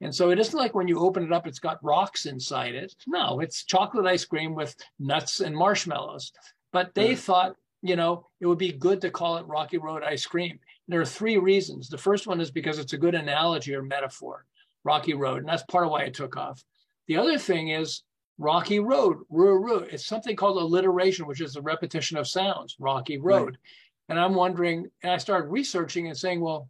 And 0.00 0.14
so 0.14 0.30
it 0.30 0.38
isn't 0.38 0.58
like 0.58 0.74
when 0.74 0.86
you 0.86 1.00
open 1.00 1.24
it 1.24 1.32
up, 1.32 1.46
it's 1.46 1.58
got 1.58 1.82
rocks 1.82 2.26
inside 2.26 2.74
it. 2.74 2.94
No, 3.06 3.40
it's 3.40 3.64
chocolate 3.64 4.06
ice 4.06 4.24
cream 4.24 4.54
with 4.54 4.76
nuts 4.98 5.40
and 5.40 5.56
marshmallows. 5.56 6.32
But 6.72 6.94
they 6.94 7.14
mm. 7.14 7.18
thought, 7.18 7.56
you 7.82 7.96
know, 7.96 8.28
it 8.40 8.46
would 8.46 8.58
be 8.58 8.72
good 8.72 9.00
to 9.00 9.10
call 9.10 9.36
it 9.38 9.46
Rocky 9.46 9.78
Road 9.78 10.02
Ice 10.04 10.26
Cream. 10.26 10.58
There 10.88 11.00
are 11.00 11.06
three 11.06 11.38
reasons. 11.38 11.88
The 11.88 11.98
first 11.98 12.26
one 12.26 12.40
is 12.40 12.50
because 12.50 12.78
it's 12.78 12.92
a 12.92 12.98
good 12.98 13.14
analogy 13.14 13.74
or 13.74 13.82
metaphor. 13.82 14.44
Rocky 14.84 15.14
Road, 15.14 15.38
and 15.38 15.48
that's 15.48 15.64
part 15.64 15.84
of 15.86 15.90
why 15.90 16.02
it 16.02 16.14
took 16.14 16.36
off. 16.36 16.62
The 17.08 17.16
other 17.16 17.38
thing 17.38 17.70
is 17.70 18.02
Rocky 18.38 18.80
Road, 18.80 19.18
Roo 19.30 19.78
It's 19.78 20.06
something 20.06 20.36
called 20.36 20.58
alliteration, 20.60 21.26
which 21.26 21.40
is 21.40 21.56
a 21.56 21.62
repetition 21.62 22.16
of 22.16 22.28
sounds, 22.28 22.76
Rocky 22.78 23.18
Road. 23.18 23.44
Right. 23.44 23.58
And 24.08 24.18
I'm 24.18 24.34
wondering, 24.34 24.90
and 25.02 25.12
I 25.12 25.18
started 25.18 25.48
researching 25.48 26.08
and 26.08 26.16
saying, 26.16 26.40
well, 26.40 26.68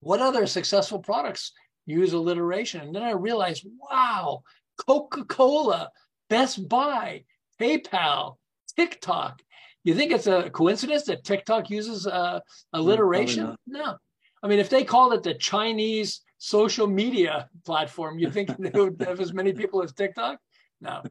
what 0.00 0.20
other 0.20 0.46
successful 0.46 0.98
products 0.98 1.52
use 1.86 2.12
alliteration? 2.12 2.82
And 2.82 2.94
then 2.94 3.02
I 3.02 3.12
realized, 3.12 3.66
wow, 3.90 4.42
Coca 4.86 5.24
Cola, 5.24 5.90
Best 6.28 6.68
Buy, 6.68 7.24
PayPal, 7.60 8.36
TikTok. 8.76 9.42
You 9.84 9.94
think 9.94 10.12
it's 10.12 10.26
a 10.26 10.50
coincidence 10.50 11.04
that 11.04 11.24
TikTok 11.24 11.70
uses 11.70 12.06
uh, 12.06 12.40
alliteration? 12.72 13.56
No, 13.66 13.80
no. 13.84 13.96
I 14.42 14.48
mean, 14.48 14.58
if 14.58 14.70
they 14.70 14.84
called 14.84 15.14
it 15.14 15.22
the 15.22 15.34
Chinese 15.34 16.22
social 16.40 16.86
media 16.86 17.48
platform. 17.64 18.18
You 18.18 18.30
think 18.30 18.56
they 18.58 18.70
would 18.70 19.00
have 19.06 19.20
as 19.20 19.32
many 19.32 19.52
people 19.52 19.82
as 19.82 19.92
TikTok? 19.92 20.40
No. 20.80 21.02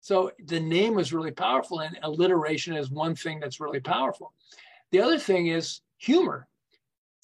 So 0.00 0.32
the 0.44 0.60
name 0.60 0.98
is 0.98 1.14
really 1.14 1.30
powerful, 1.30 1.80
and 1.80 1.98
alliteration 2.02 2.76
is 2.76 2.90
one 2.90 3.14
thing 3.14 3.40
that's 3.40 3.60
really 3.60 3.80
powerful. 3.80 4.34
The 4.94 5.00
other 5.00 5.18
thing 5.18 5.48
is 5.48 5.80
humor. 5.98 6.46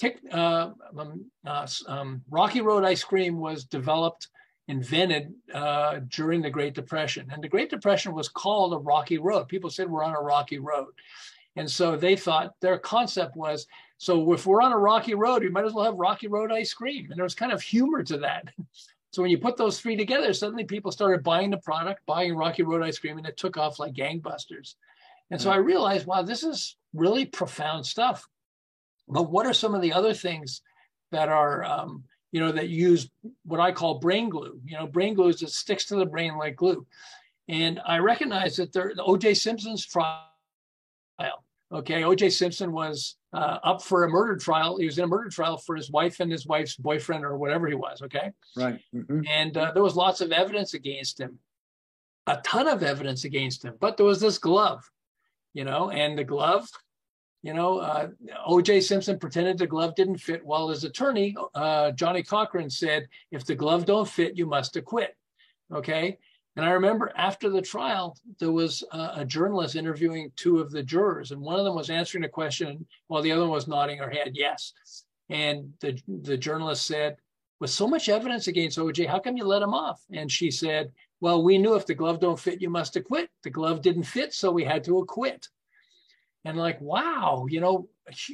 Tick, 0.01 0.19
uh, 0.33 0.71
um, 0.99 1.31
uh, 1.47 1.69
um, 1.87 2.21
Rocky 2.29 2.63
Road 2.63 2.85
ice 2.85 3.05
cream 3.05 3.39
was 3.39 3.63
developed, 3.63 4.27
invented 4.67 5.33
uh, 5.55 6.01
during 6.09 6.43
the 6.43 6.51
Great 6.51 6.75
Depression. 6.75 7.31
And 7.33 7.41
the 7.41 7.49
Great 7.49 7.71
Depression 7.71 8.13
was 8.13 8.29
called 8.29 8.73
a 8.73 8.79
rocky 8.79 9.19
road. 9.19 9.47
People 9.47 9.71
said 9.71 9.89
we're 9.89 10.03
on 10.03 10.17
a 10.17 10.21
rocky 10.21 10.59
road. 10.59 10.89
And 11.55 11.71
so 11.71 11.95
they 11.95 12.17
thought 12.17 12.55
their 12.61 12.77
concept 12.77 13.37
was 13.37 13.69
so 13.99 14.33
if 14.33 14.47
we're 14.47 14.63
on 14.63 14.73
a 14.73 14.77
rocky 14.77 15.15
road, 15.15 15.45
we 15.45 15.49
might 15.49 15.65
as 15.65 15.73
well 15.73 15.85
have 15.85 15.95
rocky 15.95 16.27
road 16.27 16.51
ice 16.51 16.75
cream. 16.75 17.07
And 17.09 17.17
there 17.17 17.23
was 17.23 17.37
kind 17.37 17.53
of 17.53 17.63
humor 17.63 18.03
to 18.03 18.19
that. 18.19 18.49
So 19.13 19.23
when 19.23 19.31
you 19.33 19.39
put 19.39 19.57
those 19.57 19.81
three 19.81 19.97
together, 19.97 20.33
suddenly 20.33 20.63
people 20.63 20.93
started 20.93 21.25
buying 21.25 21.51
the 21.51 21.59
product, 21.59 22.07
buying 22.07 22.37
Rocky 22.37 22.63
Road 22.63 22.85
ice 22.85 22.97
cream, 22.97 23.19
and 23.19 23.27
it 23.27 23.37
took 23.37 23.57
off 23.57 23.81
like 23.81 23.93
gangbusters. 23.93 24.77
And 25.31 25.41
so 25.41 25.51
I 25.51 25.57
realized, 25.57 26.07
wow, 26.07 26.23
this 26.23 26.43
is 26.43 26.77
really 26.93 27.25
profound 27.25 27.87
stuff. 27.87 28.27
But 29.09 29.31
what 29.31 29.47
are 29.47 29.53
some 29.53 29.75
of 29.75 29.83
the 29.83 29.93
other 29.93 30.15
things 30.15 30.63
that 31.13 31.29
are, 31.29 31.65
um, 31.65 32.05
you 32.33 32.41
know, 32.41 32.53
that 32.53 32.69
use 32.69 33.11
what 33.45 33.61
I 33.61 33.73
call 33.73 33.99
brain 33.99 34.29
glue. 34.29 34.61
You 34.65 34.79
know, 34.79 34.87
brain 34.87 35.15
glue 35.15 35.29
is 35.29 35.43
it 35.43 35.51
sticks 35.51 35.87
to 35.87 35.97
the 35.97 36.07
brain 36.07 36.37
like 36.37 36.57
glue. 36.57 36.87
And 37.49 37.81
I 37.85 37.99
recognize 37.99 38.57
that 38.57 38.73
there, 38.73 38.93
the 38.95 39.03
O.J. 39.03 39.35
Simpson's 39.35 39.85
trial. 39.85 40.23
Okay, 41.73 42.03
O.J. 42.03 42.31
Simpson 42.31 42.73
was 42.73 43.17
uh, 43.33 43.59
up 43.63 43.83
for 43.83 44.03
a 44.03 44.09
murder 44.09 44.37
trial. 44.37 44.77
He 44.77 44.87
was 44.87 44.99
in 44.99 45.05
a 45.05 45.07
murder 45.07 45.31
trial 45.31 45.57
for 45.57 45.77
his 45.77 45.89
wife 45.89 46.19
and 46.19 46.31
his 46.31 46.45
wife's 46.45 46.75
boyfriend 46.75 47.25
or 47.25 47.37
whatever 47.39 47.69
he 47.69 47.77
was. 47.77 48.03
Okay, 48.03 48.33
right. 48.57 48.81
Mm-hmm. 48.95 49.21
And 49.29 49.57
uh, 49.57 49.71
there 49.73 49.83
was 49.83 49.95
lots 49.95 50.21
of 50.21 50.33
evidence 50.33 50.75
against 50.75 51.21
him, 51.21 51.39
a 52.27 52.39
ton 52.39 52.67
of 52.67 52.83
evidence 52.83 53.25
against 53.25 53.65
him. 53.65 53.75
But 53.79 53.97
there 53.97 54.07
was 54.07 54.21
this 54.21 54.39
glove, 54.39 54.89
you 55.53 55.65
know, 55.65 55.91
and 55.91 56.19
the 56.19 56.25
glove 56.25 56.69
you 57.43 57.55
know, 57.55 57.79
uh, 57.79 58.09
O.J. 58.47 58.83
Simpson 58.83 59.19
pretended 59.19 59.57
the 59.57 59.67
glove 59.67 59.95
didn't 59.95 60.19
fit. 60.19 60.45
While 60.45 60.69
his 60.69 60.85
attorney, 60.85 61.35
uh, 61.55 61.91
Johnnie 61.93 62.23
Cochran, 62.23 62.69
said, 62.69 63.09
"If 63.31 63.47
the 63.47 63.55
glove 63.55 63.87
don't 63.87 64.09
fit, 64.09 64.37
you 64.37 64.47
must 64.47 64.77
acquit." 64.77 65.17
Okay. 65.73 66.19
And 66.57 66.67
I 66.67 66.73
remember 66.73 67.13
after 67.17 67.49
the 67.49 67.63
trial, 67.63 68.19
there 68.41 68.51
was 68.53 68.83
a, 68.93 69.13
a 69.19 69.25
journalist 69.25 69.77
interviewing 69.77 70.33
two 70.37 70.59
of 70.59 70.71
the 70.71 70.83
jurors, 70.83 71.31
and 71.31 71.41
one 71.41 71.59
of 71.59 71.65
them 71.65 71.77
was 71.77 71.89
answering 71.89 72.25
a 72.25 72.29
question 72.29 72.87
while 73.07 73.23
the 73.23 73.33
other 73.33 73.43
one 73.43 73.51
was 73.51 73.69
nodding 73.69 73.99
her 73.99 74.11
head 74.11 74.33
yes. 74.35 74.75
And 75.31 75.73
the 75.81 75.99
the 76.09 76.37
journalist 76.37 76.85
said, 76.87 77.17
"With 77.59 77.71
so 77.71 77.89
much 77.89 78.11
evidence 78.11 78.49
against 78.49 78.79
O.J., 78.79 79.07
how 79.07 79.19
come 79.19 79.39
you 79.39 79.45
let 79.45 79.63
him 79.63 79.73
off?" 79.73 80.03
And 80.13 80.31
she 80.31 80.51
said, 80.51 80.93
"Well, 81.21 81.43
we 81.43 81.59
knew 81.59 81.75
if 81.75 81.87
the 81.87 81.95
glove 81.95 82.21
don't 82.21 82.39
fit, 82.39 82.63
you 82.63 82.71
must 82.71 82.97
acquit. 82.97 83.31
The 83.43 83.51
glove 83.51 83.83
didn't 83.83 84.05
fit, 84.05 84.35
so 84.35 84.51
we 84.51 84.65
had 84.65 84.85
to 84.85 84.99
acquit." 84.99 85.49
and 86.45 86.57
like 86.57 86.81
wow 86.81 87.47
you 87.49 87.61
know 87.61 87.89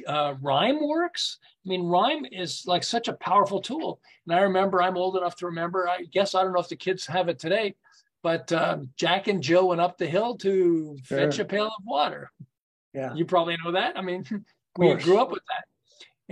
uh, 0.07 0.33
rhyme 0.41 0.87
works? 0.87 1.37
I 1.65 1.69
mean 1.69 1.83
rhyme 1.83 2.25
is 2.31 2.63
like 2.65 2.83
such 2.83 3.07
a 3.07 3.13
powerful 3.13 3.61
tool. 3.61 3.99
And 4.25 4.35
i 4.35 4.41
remember 4.41 4.81
i'm 4.81 4.97
old 4.97 5.17
enough 5.17 5.35
to 5.37 5.47
remember 5.47 5.87
i 5.87 6.03
guess 6.11 6.33
i 6.33 6.41
don't 6.41 6.53
know 6.53 6.59
if 6.59 6.69
the 6.69 6.75
kids 6.75 7.05
have 7.05 7.29
it 7.29 7.39
today 7.39 7.75
but 8.23 8.51
uh, 8.51 8.79
jack 8.95 9.27
and 9.27 9.43
jill 9.43 9.67
went 9.67 9.81
up 9.81 9.97
the 9.97 10.07
hill 10.07 10.35
to 10.37 10.97
sure. 11.03 11.17
fetch 11.17 11.39
a 11.39 11.45
pail 11.45 11.67
of 11.67 11.85
water. 11.85 12.31
Yeah. 12.93 13.13
You 13.13 13.25
probably 13.25 13.55
know 13.63 13.73
that. 13.73 13.97
I 13.97 14.01
mean 14.01 14.25
we 14.77 14.93
grew 14.95 15.19
up 15.19 15.31
with 15.31 15.43
that. 15.47 15.65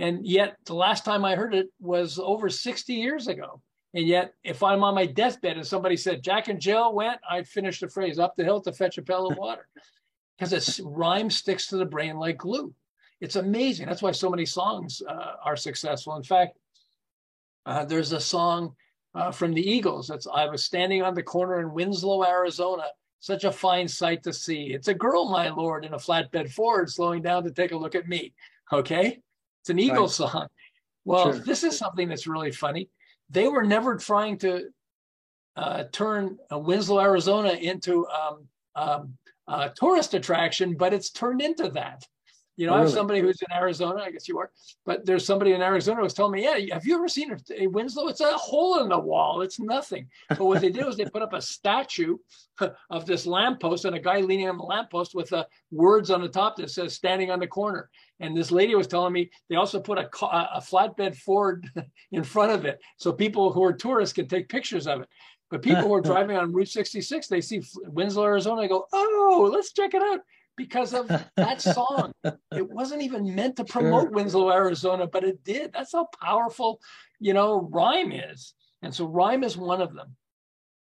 And 0.04 0.26
yet 0.26 0.56
the 0.64 0.74
last 0.74 1.04
time 1.04 1.24
i 1.24 1.36
heard 1.36 1.54
it 1.54 1.68
was 1.80 2.18
over 2.18 2.50
60 2.50 2.94
years 2.94 3.28
ago 3.28 3.62
and 3.96 4.06
yet 4.06 4.34
if 4.44 4.62
i'm 4.62 4.84
on 4.84 4.94
my 4.94 5.06
deathbed 5.06 5.56
and 5.56 5.66
somebody 5.66 5.96
said 5.96 6.22
jack 6.22 6.46
and 6.46 6.60
jill 6.60 6.94
went 6.94 7.18
i'd 7.30 7.48
finish 7.48 7.80
the 7.80 7.88
phrase 7.88 8.20
up 8.20 8.36
the 8.36 8.44
hill 8.44 8.60
to 8.60 8.72
fetch 8.72 8.98
a 8.98 9.02
pail 9.02 9.26
of 9.26 9.36
water 9.36 9.66
because 10.36 10.52
its 10.52 10.80
rhyme 10.80 11.30
sticks 11.30 11.66
to 11.68 11.76
the 11.76 11.84
brain 11.84 12.16
like 12.18 12.38
glue. 12.38 12.74
It's 13.20 13.36
amazing. 13.36 13.86
That's 13.86 14.02
why 14.02 14.12
so 14.12 14.28
many 14.28 14.44
songs 14.44 15.02
uh, 15.08 15.32
are 15.42 15.56
successful. 15.56 16.16
In 16.16 16.22
fact, 16.22 16.58
uh, 17.64 17.84
there's 17.84 18.12
a 18.12 18.20
song 18.20 18.74
uh, 19.14 19.30
from 19.30 19.54
the 19.54 19.62
Eagles. 19.62 20.08
That's 20.08 20.26
I 20.26 20.46
was 20.46 20.64
standing 20.64 21.02
on 21.02 21.14
the 21.14 21.22
corner 21.22 21.60
in 21.60 21.72
Winslow, 21.72 22.24
Arizona. 22.24 22.84
Such 23.20 23.44
a 23.44 23.50
fine 23.50 23.88
sight 23.88 24.22
to 24.24 24.32
see. 24.32 24.66
It's 24.66 24.88
a 24.88 24.94
girl, 24.94 25.28
my 25.28 25.48
lord, 25.48 25.84
in 25.84 25.94
a 25.94 25.98
flatbed 25.98 26.50
Ford, 26.52 26.90
slowing 26.90 27.22
down 27.22 27.44
to 27.44 27.50
take 27.50 27.72
a 27.72 27.76
look 27.76 27.94
at 27.94 28.06
me. 28.06 28.34
Okay, 28.72 29.18
it's 29.62 29.70
an 29.70 29.78
Eagles 29.78 30.20
right. 30.20 30.30
song. 30.30 30.46
Well, 31.06 31.32
sure. 31.32 31.40
this 31.40 31.64
is 31.64 31.78
something 31.78 32.08
that's 32.08 32.26
really 32.26 32.52
funny. 32.52 32.90
They 33.30 33.48
were 33.48 33.64
never 33.64 33.96
trying 33.96 34.38
to 34.38 34.68
uh, 35.56 35.84
turn 35.92 36.38
uh, 36.52 36.58
Winslow, 36.58 37.00
Arizona 37.00 37.50
into 37.50 38.06
um, 38.08 38.48
um, 38.74 39.14
uh, 39.48 39.68
tourist 39.76 40.14
attraction, 40.14 40.76
but 40.76 40.92
it's 40.92 41.10
turned 41.10 41.40
into 41.40 41.70
that. 41.70 42.06
You 42.56 42.66
know, 42.66 42.72
really? 42.72 42.82
I 42.82 42.84
have 42.86 42.94
somebody 42.94 43.20
who's 43.20 43.42
in 43.42 43.54
Arizona. 43.54 44.00
I 44.02 44.10
guess 44.10 44.26
you 44.28 44.38
are, 44.38 44.50
but 44.86 45.04
there's 45.04 45.26
somebody 45.26 45.52
in 45.52 45.60
Arizona 45.60 46.00
who's 46.00 46.14
telling 46.14 46.32
me, 46.32 46.44
"Yeah, 46.44 46.74
have 46.74 46.86
you 46.86 46.94
ever 46.94 47.06
seen 47.06 47.32
a, 47.32 47.62
a 47.62 47.66
Winslow? 47.66 48.08
It's 48.08 48.22
a 48.22 48.32
hole 48.32 48.80
in 48.80 48.88
the 48.88 48.98
wall. 48.98 49.42
It's 49.42 49.60
nothing." 49.60 50.08
But 50.30 50.40
what 50.40 50.62
they 50.62 50.70
did 50.70 50.86
was 50.86 50.96
they 50.96 51.04
put 51.04 51.22
up 51.22 51.34
a 51.34 51.42
statue 51.42 52.16
of 52.90 53.04
this 53.04 53.26
lamppost 53.26 53.84
and 53.84 53.94
a 53.94 54.00
guy 54.00 54.20
leaning 54.20 54.48
on 54.48 54.56
the 54.56 54.64
lamppost 54.64 55.14
with 55.14 55.32
uh, 55.34 55.44
words 55.70 56.10
on 56.10 56.22
the 56.22 56.28
top 56.28 56.56
that 56.56 56.70
says 56.70 56.94
"standing 56.94 57.30
on 57.30 57.40
the 57.40 57.46
corner." 57.46 57.90
And 58.20 58.34
this 58.34 58.50
lady 58.50 58.74
was 58.74 58.86
telling 58.86 59.12
me 59.12 59.30
they 59.50 59.56
also 59.56 59.78
put 59.78 59.98
a, 59.98 60.08
a 60.24 60.60
flatbed 60.62 61.14
Ford 61.14 61.68
in 62.12 62.24
front 62.24 62.52
of 62.52 62.64
it, 62.64 62.80
so 62.96 63.12
people 63.12 63.52
who 63.52 63.62
are 63.64 63.74
tourists 63.74 64.14
can 64.14 64.28
take 64.28 64.48
pictures 64.48 64.86
of 64.86 65.02
it. 65.02 65.08
But 65.50 65.60
people 65.60 65.82
who 65.82 65.94
are 65.94 66.00
driving 66.12 66.38
on 66.38 66.54
Route 66.54 66.68
66, 66.68 67.28
they 67.28 67.42
see 67.42 67.62
Winslow, 67.84 68.24
Arizona, 68.24 68.62
they 68.62 68.68
go, 68.68 68.86
oh, 68.92 69.50
let's 69.52 69.72
check 69.72 69.92
it 69.92 70.02
out 70.02 70.20
because 70.56 70.94
of 70.94 71.08
that 71.36 71.60
song. 71.60 72.12
it 72.24 72.68
wasn't 72.68 73.02
even 73.02 73.34
meant 73.34 73.56
to 73.56 73.64
promote 73.64 74.04
sure. 74.04 74.10
Winslow, 74.10 74.50
Arizona, 74.50 75.06
but 75.06 75.24
it 75.24 75.42
did. 75.44 75.72
That's 75.72 75.92
how 75.92 76.08
powerful, 76.22 76.80
you 77.20 77.34
know, 77.34 77.68
rhyme 77.70 78.12
is. 78.12 78.54
And 78.82 78.94
so 78.94 79.06
rhyme 79.06 79.44
is 79.44 79.56
one 79.56 79.80
of 79.80 79.94
them. 79.94 80.16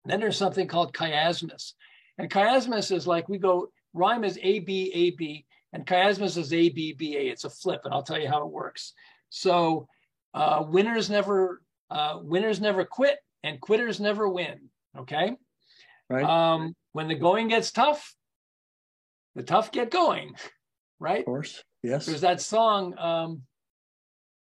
Then 0.06 0.20
there's 0.20 0.38
something 0.38 0.68
called 0.68 0.94
chiasmus. 0.94 1.74
And 2.18 2.30
chiasmus 2.30 2.92
is 2.92 3.08
like 3.08 3.30
we 3.30 3.38
go, 3.38 3.70
rhyme 3.94 4.24
is 4.24 4.40
A, 4.42 4.60
B, 4.60 4.92
A, 4.94 5.12
B, 5.12 5.46
and 5.74 5.86
chiasmus 5.86 6.38
is 6.38 6.54
A, 6.54 6.70
B, 6.70 6.94
B, 6.94 7.18
A. 7.18 7.30
It's 7.30 7.44
a 7.44 7.50
flip, 7.50 7.82
and 7.84 7.94
I'll 7.94 8.04
tell 8.04 8.20
you 8.20 8.30
how 8.30 8.42
it 8.42 8.52
works. 8.52 8.94
So 9.30 9.88
uh, 10.34 10.64
winners 10.68 11.10
never 11.10 11.62
uh, 11.90 12.20
winners 12.22 12.60
never 12.60 12.86
quit 12.86 13.18
and 13.44 13.62
quitters 13.62 14.00
never 14.00 14.28
win. 14.28 14.70
Okay. 14.98 15.36
Right. 16.10 16.24
Um, 16.24 16.76
when 16.94 17.08
the 17.08 17.16
going 17.16 17.50
gets 17.50 17.72
tough, 17.72 18.16
the 19.38 19.44
tough 19.44 19.72
get 19.72 19.92
going. 19.92 20.34
Right. 21.00 21.20
Of 21.20 21.26
course. 21.26 21.64
Yes. 21.84 22.08
There's 22.08 22.22
that 22.22 22.42
song. 22.42 22.98
Um, 22.98 23.44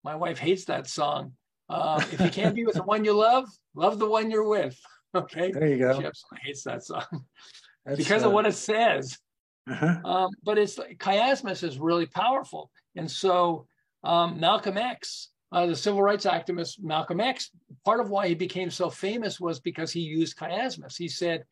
my 0.04 0.16
wife 0.16 0.38
hates 0.38 0.66
that 0.66 0.88
song. 0.88 1.34
Uh, 1.68 2.02
if 2.12 2.22
you 2.22 2.30
can't 2.30 2.56
be 2.56 2.64
with 2.64 2.76
the 2.76 2.84
one 2.94 3.04
you 3.04 3.14
love, 3.14 3.50
love 3.76 3.98
the 4.00 4.08
one 4.08 4.32
you're 4.32 4.48
with. 4.48 4.80
Okay. 5.16 5.52
There 5.52 5.68
you 5.68 5.78
go. 5.78 5.92
She 6.00 6.08
absolutely 6.08 6.40
hates 6.44 6.64
that 6.64 6.84
song 6.84 7.06
That's, 7.86 8.00
because 8.00 8.24
uh, 8.24 8.26
of 8.26 8.34
what 8.34 8.48
it 8.48 8.56
says. 8.56 9.16
Uh-huh. 9.70 10.00
Um, 10.04 10.30
but 10.44 10.58
it's 10.58 10.76
chiasmus 10.76 11.64
is 11.64 11.78
really 11.78 12.08
powerful. 12.08 12.72
And 12.96 13.12
so 13.12 13.68
um, 14.04 14.40
Malcolm 14.40 14.76
X 14.76 15.30
uh, 15.54 15.68
the 15.68 15.76
civil 15.76 16.02
rights 16.02 16.26
activist 16.26 16.82
Malcolm 16.82 17.20
X, 17.20 17.52
part 17.86 18.00
of 18.00 18.10
why 18.10 18.28
he 18.28 18.34
became 18.34 18.72
so 18.72 18.90
famous 18.90 19.40
was 19.40 19.60
because 19.60 19.92
he 19.92 20.00
used 20.00 20.36
chiasmus. 20.36 20.98
He 20.98 21.08
said, 21.08 21.44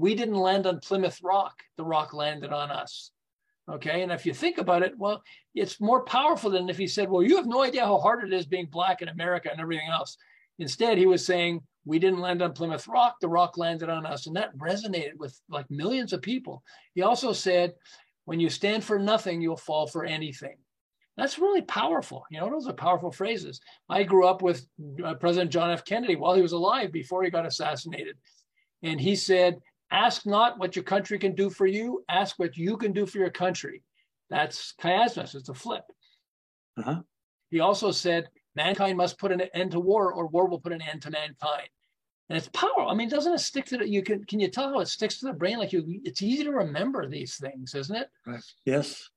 We 0.00 0.14
didn't 0.14 0.36
land 0.36 0.66
on 0.66 0.80
Plymouth 0.80 1.20
Rock, 1.22 1.62
the 1.76 1.84
rock 1.84 2.14
landed 2.14 2.54
on 2.54 2.70
us. 2.70 3.10
Okay. 3.70 4.02
And 4.02 4.10
if 4.10 4.24
you 4.24 4.32
think 4.32 4.56
about 4.56 4.82
it, 4.82 4.94
well, 4.96 5.22
it's 5.54 5.78
more 5.78 6.04
powerful 6.04 6.50
than 6.50 6.70
if 6.70 6.78
he 6.78 6.86
said, 6.86 7.10
Well, 7.10 7.22
you 7.22 7.36
have 7.36 7.46
no 7.46 7.62
idea 7.62 7.84
how 7.84 7.98
hard 7.98 8.24
it 8.24 8.32
is 8.32 8.46
being 8.46 8.66
black 8.66 9.02
in 9.02 9.08
America 9.08 9.50
and 9.52 9.60
everything 9.60 9.90
else. 9.90 10.16
Instead, 10.58 10.96
he 10.96 11.04
was 11.04 11.24
saying, 11.24 11.60
We 11.84 11.98
didn't 11.98 12.20
land 12.20 12.40
on 12.40 12.54
Plymouth 12.54 12.88
Rock, 12.88 13.16
the 13.20 13.28
rock 13.28 13.58
landed 13.58 13.90
on 13.90 14.06
us. 14.06 14.26
And 14.26 14.34
that 14.36 14.56
resonated 14.56 15.16
with 15.18 15.38
like 15.50 15.70
millions 15.70 16.14
of 16.14 16.22
people. 16.22 16.62
He 16.94 17.02
also 17.02 17.34
said, 17.34 17.74
When 18.24 18.40
you 18.40 18.48
stand 18.48 18.82
for 18.82 18.98
nothing, 18.98 19.42
you'll 19.42 19.58
fall 19.58 19.86
for 19.86 20.06
anything. 20.06 20.56
That's 21.18 21.38
really 21.38 21.62
powerful. 21.62 22.24
You 22.30 22.40
know, 22.40 22.48
those 22.48 22.66
are 22.66 22.72
powerful 22.72 23.12
phrases. 23.12 23.60
I 23.90 24.04
grew 24.04 24.26
up 24.26 24.40
with 24.40 24.66
uh, 25.04 25.14
President 25.14 25.52
John 25.52 25.70
F. 25.70 25.84
Kennedy 25.84 26.16
while 26.16 26.34
he 26.34 26.40
was 26.40 26.52
alive 26.52 26.90
before 26.90 27.22
he 27.22 27.28
got 27.28 27.44
assassinated. 27.44 28.16
And 28.82 28.98
he 28.98 29.14
said, 29.14 29.60
Ask 29.90 30.26
not 30.26 30.58
what 30.58 30.76
your 30.76 30.84
country 30.84 31.18
can 31.18 31.34
do 31.34 31.50
for 31.50 31.66
you, 31.66 32.04
ask 32.08 32.38
what 32.38 32.56
you 32.56 32.76
can 32.76 32.92
do 32.92 33.06
for 33.06 33.18
your 33.18 33.30
country. 33.30 33.82
That's 34.28 34.74
chiasmus, 34.80 35.34
it's 35.34 35.48
a 35.48 35.54
flip. 35.54 35.84
Uh-huh. 36.78 37.02
He 37.50 37.60
also 37.60 37.90
said, 37.90 38.28
Mankind 38.56 38.96
must 38.96 39.18
put 39.18 39.32
an 39.32 39.40
end 39.54 39.72
to 39.72 39.80
war, 39.80 40.12
or 40.12 40.26
war 40.26 40.48
will 40.48 40.60
put 40.60 40.72
an 40.72 40.82
end 40.82 41.02
to 41.02 41.10
mankind. 41.10 41.68
And 42.28 42.36
it's 42.36 42.48
power. 42.48 42.86
I 42.88 42.94
mean, 42.94 43.08
doesn't 43.08 43.32
it 43.32 43.40
stick 43.40 43.64
to 43.66 43.78
the, 43.78 43.88
you 43.88 44.02
can 44.02 44.24
can 44.24 44.38
you 44.38 44.48
tell 44.48 44.68
how 44.68 44.80
it 44.80 44.86
sticks 44.86 45.18
to 45.18 45.26
the 45.26 45.32
brain? 45.32 45.58
Like 45.58 45.72
you 45.72 46.00
it's 46.04 46.22
easy 46.22 46.44
to 46.44 46.52
remember 46.52 47.08
these 47.08 47.36
things, 47.36 47.74
isn't 47.74 47.96
it? 47.96 48.08
Right. 48.26 48.42
Yes. 48.64 49.08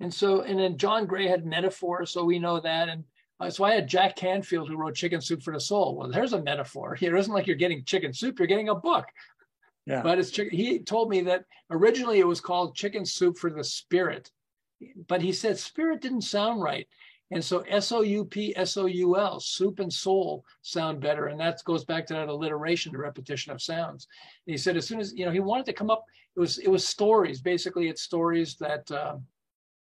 And 0.00 0.12
so, 0.12 0.40
and 0.40 0.58
then 0.58 0.78
John 0.78 1.04
Gray 1.04 1.28
had 1.28 1.44
metaphor, 1.44 2.06
so 2.06 2.24
we 2.24 2.38
know 2.38 2.58
that. 2.58 2.88
And 2.88 3.04
uh, 3.38 3.50
so 3.50 3.64
I 3.64 3.74
had 3.74 3.86
Jack 3.86 4.16
Canfield 4.16 4.68
who 4.68 4.76
wrote 4.76 4.94
Chicken 4.94 5.20
Soup 5.20 5.42
for 5.42 5.52
the 5.52 5.60
Soul. 5.60 5.96
Well, 5.96 6.10
there's 6.10 6.32
a 6.32 6.42
metaphor. 6.42 6.96
It 6.98 7.14
isn't 7.14 7.32
like 7.32 7.46
you're 7.46 7.56
getting 7.56 7.84
chicken 7.84 8.14
soup; 8.14 8.38
you're 8.38 8.48
getting 8.48 8.70
a 8.70 8.74
book. 8.74 9.04
Yeah. 9.90 10.02
But 10.02 10.18
it's 10.18 10.34
he 10.36 10.78
told 10.78 11.10
me 11.10 11.22
that 11.22 11.44
originally 11.70 12.20
it 12.20 12.26
was 12.26 12.40
called 12.40 12.76
Chicken 12.76 13.04
Soup 13.04 13.36
for 13.36 13.50
the 13.50 13.64
Spirit, 13.64 14.30
but 15.08 15.20
he 15.20 15.32
said 15.32 15.58
spirit 15.58 16.00
didn't 16.00 16.22
sound 16.22 16.62
right. 16.62 16.86
And 17.32 17.44
so 17.44 17.60
S 17.68 17.92
O 17.92 18.00
U 18.00 18.24
P 18.24 18.54
S 18.56 18.76
O 18.76 18.86
U 18.86 19.16
L, 19.16 19.38
soup 19.38 19.78
and 19.78 19.92
soul 19.92 20.44
sound 20.62 21.00
better. 21.00 21.26
And 21.26 21.38
that 21.38 21.62
goes 21.64 21.84
back 21.84 22.06
to 22.06 22.14
that 22.14 22.28
alliteration, 22.28 22.92
the 22.92 22.98
repetition 22.98 23.52
of 23.52 23.62
sounds. 23.62 24.08
And 24.46 24.52
he 24.52 24.58
said 24.58 24.76
as 24.76 24.86
soon 24.86 25.00
as 25.00 25.12
you 25.14 25.24
know 25.24 25.30
he 25.30 25.40
wanted 25.40 25.66
to 25.66 25.72
come 25.72 25.90
up, 25.90 26.04
it 26.36 26.40
was 26.40 26.58
it 26.58 26.68
was 26.68 26.86
stories. 26.86 27.40
Basically, 27.40 27.88
it's 27.88 28.02
stories 28.02 28.56
that 28.56 28.90
uh, 28.90 29.16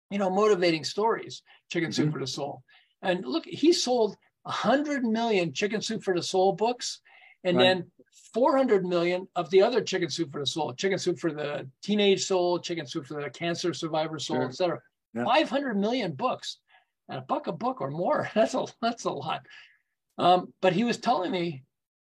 you 0.10 0.20
know, 0.20 0.30
motivating 0.30 0.84
stories, 0.84 1.42
Chicken 1.70 1.92
Soup 1.92 2.06
mm-hmm. 2.06 2.14
for 2.14 2.20
the 2.20 2.28
Soul. 2.28 2.64
And 3.02 3.26
look, 3.26 3.46
he 3.46 3.74
sold 3.74 4.16
100 4.44 5.04
million 5.04 5.54
Chicken 5.54 5.82
Soup 5.82 6.04
for 6.04 6.16
the 6.16 6.24
Soul 6.24 6.54
books, 6.54 7.02
and 7.44 7.58
right. 7.58 7.64
then 7.64 7.92
400 8.34 8.86
million 8.86 9.28
of 9.36 9.50
the 9.50 9.62
other 9.62 9.82
Chicken 9.82 10.10
Soup 10.10 10.32
for 10.32 10.40
the 10.40 10.46
Soul, 10.46 10.74
Chicken 10.74 10.98
Soup 10.98 11.20
for 11.20 11.32
the 11.32 11.68
Teenage 11.84 12.26
Soul, 12.26 12.60
Chicken 12.60 12.88
Soup 12.88 13.06
for 13.06 13.22
the 13.22 13.30
Cancer 13.30 13.74
Survivor 13.74 14.20
Soul, 14.20 14.38
sure. 14.38 14.46
etc. 14.46 14.80
Yeah. 15.14 15.26
500 15.26 15.78
million 15.78 16.14
books. 16.14 16.60
And 17.08 17.20
a 17.20 17.22
buck 17.22 17.48
a 17.48 17.52
book 17.52 17.82
or 17.82 17.92
more. 17.92 18.30
That's 18.36 18.56
a 18.56 18.66
that's 18.82 19.04
a 19.04 19.12
lot. 19.12 19.46
Um, 20.18 20.54
but 20.62 20.74
he 20.74 20.84
was 20.84 20.98
telling 20.98 21.32
me 21.32 21.64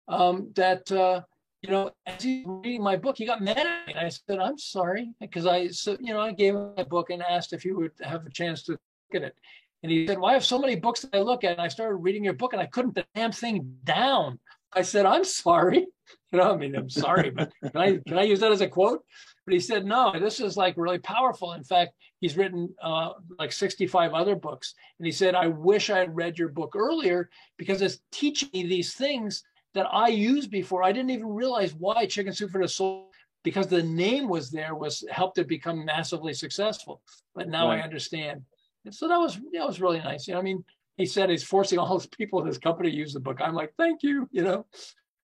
um, 0.09 0.51
that 0.57 0.91
uh, 0.93 1.23
you 1.63 1.71
know, 1.71 1.91
as 2.07 2.23
he's 2.23 2.45
reading 2.47 2.83
my 2.83 2.97
book, 2.97 3.19
he 3.19 3.27
got 3.27 3.43
mad 3.43 3.59
at 3.59 3.87
me. 3.87 3.95
I 3.95 4.09
said, 4.09 4.39
"I'm 4.39 4.59
sorry," 4.59 5.13
because 5.21 5.47
I, 5.47 5.69
so, 5.69 5.97
you 6.01 6.15
know, 6.15 6.21
I 6.21 6.33
gave 6.33 6.55
him 6.55 6.73
my 6.77 6.85
book 6.85 7.11
and 7.11 7.23
asked 7.23 7.53
if 7.53 7.63
he 7.63 7.73
would 7.73 7.93
have 8.03 8.27
a 8.27 8.31
chance 8.31 8.63
to 8.65 8.73
look 8.73 8.81
at 9.15 9.23
it. 9.23 9.35
And 9.83 9.93
he 9.93 10.07
said, 10.07 10.19
"Well, 10.19 10.31
I 10.31 10.35
have 10.35 10.45
so 10.45 10.59
many 10.59 10.77
books 10.77 11.01
that 11.03 11.15
I 11.15 11.21
look 11.21 11.45
at." 11.45 11.53
And 11.53 11.61
I 11.61 11.69
started 11.69 11.97
reading 11.97 12.25
your 12.25 12.35
book, 12.35 12.53
and 12.53 12.63
I 12.63 12.67
couldn't 12.67 12.95
the 12.95 13.05
damn 13.15 13.33
thing 13.33 13.77
down. 13.85 14.39
I 14.73 14.83
said, 14.83 15.07
"I'm 15.07 15.25
sorry." 15.25 15.87
You 16.33 16.39
know, 16.39 16.53
I 16.53 16.57
mean, 16.57 16.77
I'm 16.77 16.89
sorry, 16.89 17.31
but 17.31 17.53
can 17.61 17.77
I 17.77 17.99
can 18.07 18.17
I 18.17 18.23
use 18.23 18.39
that 18.39 18.53
as 18.53 18.61
a 18.61 18.69
quote? 18.69 19.05
But 19.45 19.55
he 19.55 19.59
said, 19.59 19.85
"No, 19.85 20.13
this 20.17 20.39
is 20.39 20.57
like 20.57 20.75
really 20.77 21.01
powerful. 21.01 21.55
In 21.55 21.65
fact, 21.65 21.93
he's 22.21 22.37
written 22.37 22.73
uh, 22.81 23.15
like 23.37 23.51
65 23.51 24.15
other 24.15 24.37
books." 24.37 24.75
And 24.99 25.07
he 25.07 25.13
said, 25.13 25.35
"I 25.35 25.49
wish 25.49 25.91
I 25.91 25.99
had 25.99 26.15
read 26.15 26.39
your 26.39 26.49
book 26.49 26.75
earlier 26.77 27.31
because 27.57 27.83
it's 27.83 27.99
teaching 28.13 28.49
me 28.53 28.65
these 28.65 28.95
things." 28.95 29.43
that 29.75 29.87
I 29.91 30.09
used 30.09 30.51
before. 30.51 30.83
I 30.83 30.93
didn't 30.93 31.11
even 31.11 31.29
realize 31.29 31.75
why 31.75 32.07
Chicken 32.07 32.33
Soup 32.33 32.51
for 32.51 32.61
the 32.61 32.69
Soul, 32.69 33.11
because 33.45 33.69
the 33.69 33.83
name 33.83 34.29
was 34.29 34.51
there, 34.51 34.75
was 34.75 35.05
helped 35.11 35.39
it 35.39 35.49
become 35.49 35.85
massively 35.85 36.35
successful. 36.35 37.03
But 37.35 37.49
now 37.49 37.69
right. 37.69 37.81
I 37.81 37.83
understand. 37.83 38.43
And 38.85 38.95
so 38.95 39.09
that 39.09 39.19
was 39.19 39.39
that 39.53 39.67
was 39.67 39.81
really 39.81 39.99
nice. 39.99 40.27
You 40.27 40.35
know, 40.35 40.41
I 40.41 40.43
mean, 40.43 40.65
he 41.01 41.07
said 41.07 41.31
he's 41.31 41.43
forcing 41.43 41.79
all 41.79 41.89
those 41.89 42.07
people 42.07 42.41
in 42.41 42.47
his 42.47 42.59
company 42.59 42.91
to 42.91 42.97
use 42.97 43.13
the 43.13 43.21
book. 43.21 43.41
I'm 43.41 43.55
like, 43.55 43.73
thank 43.79 44.03
you. 44.03 44.29
You 44.31 44.43
know, 44.43 44.67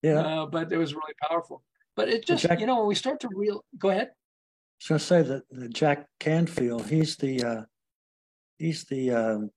yeah. 0.02 0.20
Uh, 0.20 0.46
but 0.46 0.72
it 0.72 0.78
was 0.78 0.94
really 0.94 1.14
powerful. 1.28 1.62
But 1.94 2.08
it 2.08 2.26
just, 2.26 2.42
Jack, 2.42 2.60
you 2.60 2.66
know, 2.66 2.78
when 2.78 2.88
we 2.88 2.94
start 2.94 3.20
to 3.20 3.28
real, 3.34 3.64
go 3.78 3.90
ahead. 3.90 4.08
I 4.08 4.12
was 4.80 4.88
going 4.88 4.98
to 4.98 5.04
say 5.04 5.22
that, 5.22 5.42
that 5.50 5.74
Jack 5.74 6.06
Canfield, 6.20 6.86
he's 6.86 7.16
the 7.16 7.42
uh, 7.42 7.62
he's 8.58 8.84
the 8.84 9.10
um, 9.10 9.50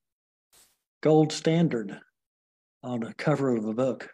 gold 1.01 1.31
standard 1.31 1.99
on 2.83 3.01
the 3.01 3.13
cover 3.13 3.55
of 3.55 3.65
a 3.65 3.73
book. 3.73 4.09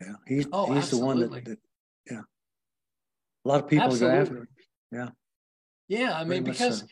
Yeah, 0.00 0.14
he's 0.26 0.46
oh, 0.52 0.66
he's 0.66 0.84
absolutely. 0.84 1.24
the 1.24 1.28
one 1.28 1.44
that, 1.44 1.44
that, 1.44 1.58
yeah. 2.10 2.20
A 3.44 3.48
lot 3.48 3.62
of 3.62 3.68
people 3.68 3.86
absolutely. 3.86 4.16
go 4.16 4.22
after 4.22 4.36
him. 4.36 4.48
Yeah. 4.90 5.08
Yeah, 5.88 6.18
I 6.18 6.24
mean 6.24 6.44
because 6.44 6.80
so. 6.80 6.86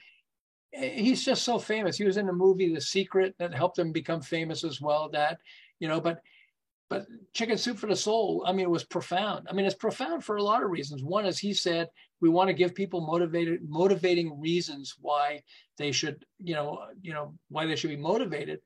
He's 0.73 1.25
just 1.25 1.43
so 1.43 1.59
famous. 1.59 1.97
He 1.97 2.05
was 2.05 2.17
in 2.17 2.27
the 2.27 2.33
movie 2.33 2.73
The 2.73 2.81
Secret 2.81 3.35
that 3.39 3.55
helped 3.55 3.79
him 3.79 3.93
become 3.93 4.21
famous 4.21 4.65
as 4.65 4.81
well. 4.81 5.09
That 5.09 5.39
you 5.79 5.89
know, 5.89 6.01
but 6.01 6.21
but 6.89 7.07
Chicken 7.35 7.57
Soup 7.57 7.79
for 7.79 7.87
the 7.87 7.97
Soul, 7.97 8.45
I 8.47 8.53
mean, 8.53 8.65
it 8.65 8.71
was 8.71 8.85
profound. 8.85 9.47
I 9.49 9.55
mean, 9.55 9.65
it's 9.65 9.77
profound 9.77 10.25
for 10.25 10.37
a 10.37 10.43
lot 10.43 10.65
of 10.65 10.71
reasons. 10.71 11.05
One 11.05 11.25
is 11.25 11.39
he 11.39 11.55
said 11.55 11.89
we 12.21 12.29
want 12.29 12.49
to 12.49 12.55
give 12.55 12.75
people 12.75 13.01
motivated, 13.01 13.61
motivating 13.69 14.41
reasons 14.41 14.97
why 15.01 15.43
they 15.79 15.93
should, 15.93 16.25
you 16.43 16.55
know, 16.55 16.81
you 17.01 17.15
know, 17.15 17.35
why 17.49 17.67
they 17.67 17.77
should 17.77 17.91
be 17.91 17.97
motivated. 17.97 18.61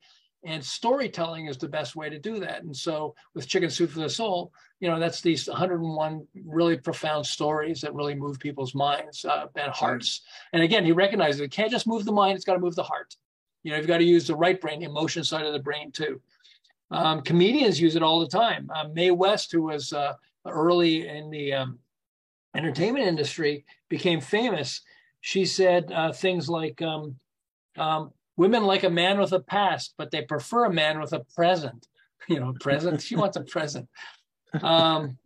And 0.44 0.62
storytelling 0.62 1.46
is 1.46 1.56
the 1.56 1.68
best 1.68 1.96
way 1.96 2.10
to 2.10 2.18
do 2.18 2.38
that. 2.40 2.62
And 2.62 2.76
so 2.76 3.14
with 3.34 3.48
Chicken 3.48 3.70
Soup 3.70 3.90
for 3.90 4.00
the 4.00 4.10
Soul, 4.10 4.52
you 4.80 4.90
know, 4.90 5.00
that's 5.00 5.22
these 5.22 5.48
101 5.48 6.26
really 6.44 6.76
profound 6.76 7.24
stories 7.24 7.80
that 7.80 7.94
really 7.94 8.14
move 8.14 8.38
people's 8.38 8.74
minds 8.74 9.24
uh, 9.24 9.46
and 9.56 9.72
hearts. 9.72 10.20
And 10.52 10.62
again, 10.62 10.84
he 10.84 10.92
recognizes 10.92 11.40
it 11.40 11.50
can't 11.50 11.70
just 11.70 11.86
move 11.86 12.04
the 12.04 12.12
mind, 12.12 12.36
it's 12.36 12.44
got 12.44 12.54
to 12.54 12.60
move 12.60 12.74
the 12.74 12.82
heart. 12.82 13.16
You 13.62 13.70
know, 13.70 13.78
you've 13.78 13.86
got 13.86 13.98
to 13.98 14.04
use 14.04 14.26
the 14.26 14.36
right 14.36 14.60
brain, 14.60 14.80
the 14.80 14.86
emotion 14.86 15.24
side 15.24 15.46
of 15.46 15.54
the 15.54 15.58
brain 15.58 15.90
too. 15.90 16.20
Um, 16.90 17.22
comedians 17.22 17.80
use 17.80 17.96
it 17.96 18.02
all 18.02 18.20
the 18.20 18.28
time. 18.28 18.70
Uh, 18.74 18.88
Mae 18.92 19.10
West, 19.10 19.50
who 19.50 19.62
was 19.62 19.92
uh, 19.92 20.12
early 20.46 21.08
in 21.08 21.30
the 21.30 21.54
um, 21.54 21.78
entertainment 22.54 23.06
industry, 23.06 23.64
became 23.88 24.20
famous. 24.20 24.82
She 25.22 25.46
said 25.46 25.90
uh, 25.90 26.12
things 26.12 26.48
like, 26.48 26.82
um, 26.82 27.16
um 27.76 28.12
Women 28.36 28.64
like 28.64 28.84
a 28.84 28.90
man 28.90 29.18
with 29.18 29.32
a 29.32 29.40
past, 29.40 29.94
but 29.96 30.10
they 30.10 30.22
prefer 30.22 30.64
a 30.64 30.72
man 30.72 31.00
with 31.00 31.12
a 31.12 31.24
present. 31.34 31.86
You 32.26 32.40
know, 32.40 32.54
present. 32.58 33.02
She 33.02 33.16
wants 33.16 33.36
a 33.36 33.42
present. 33.42 33.86
Um, 34.62 35.18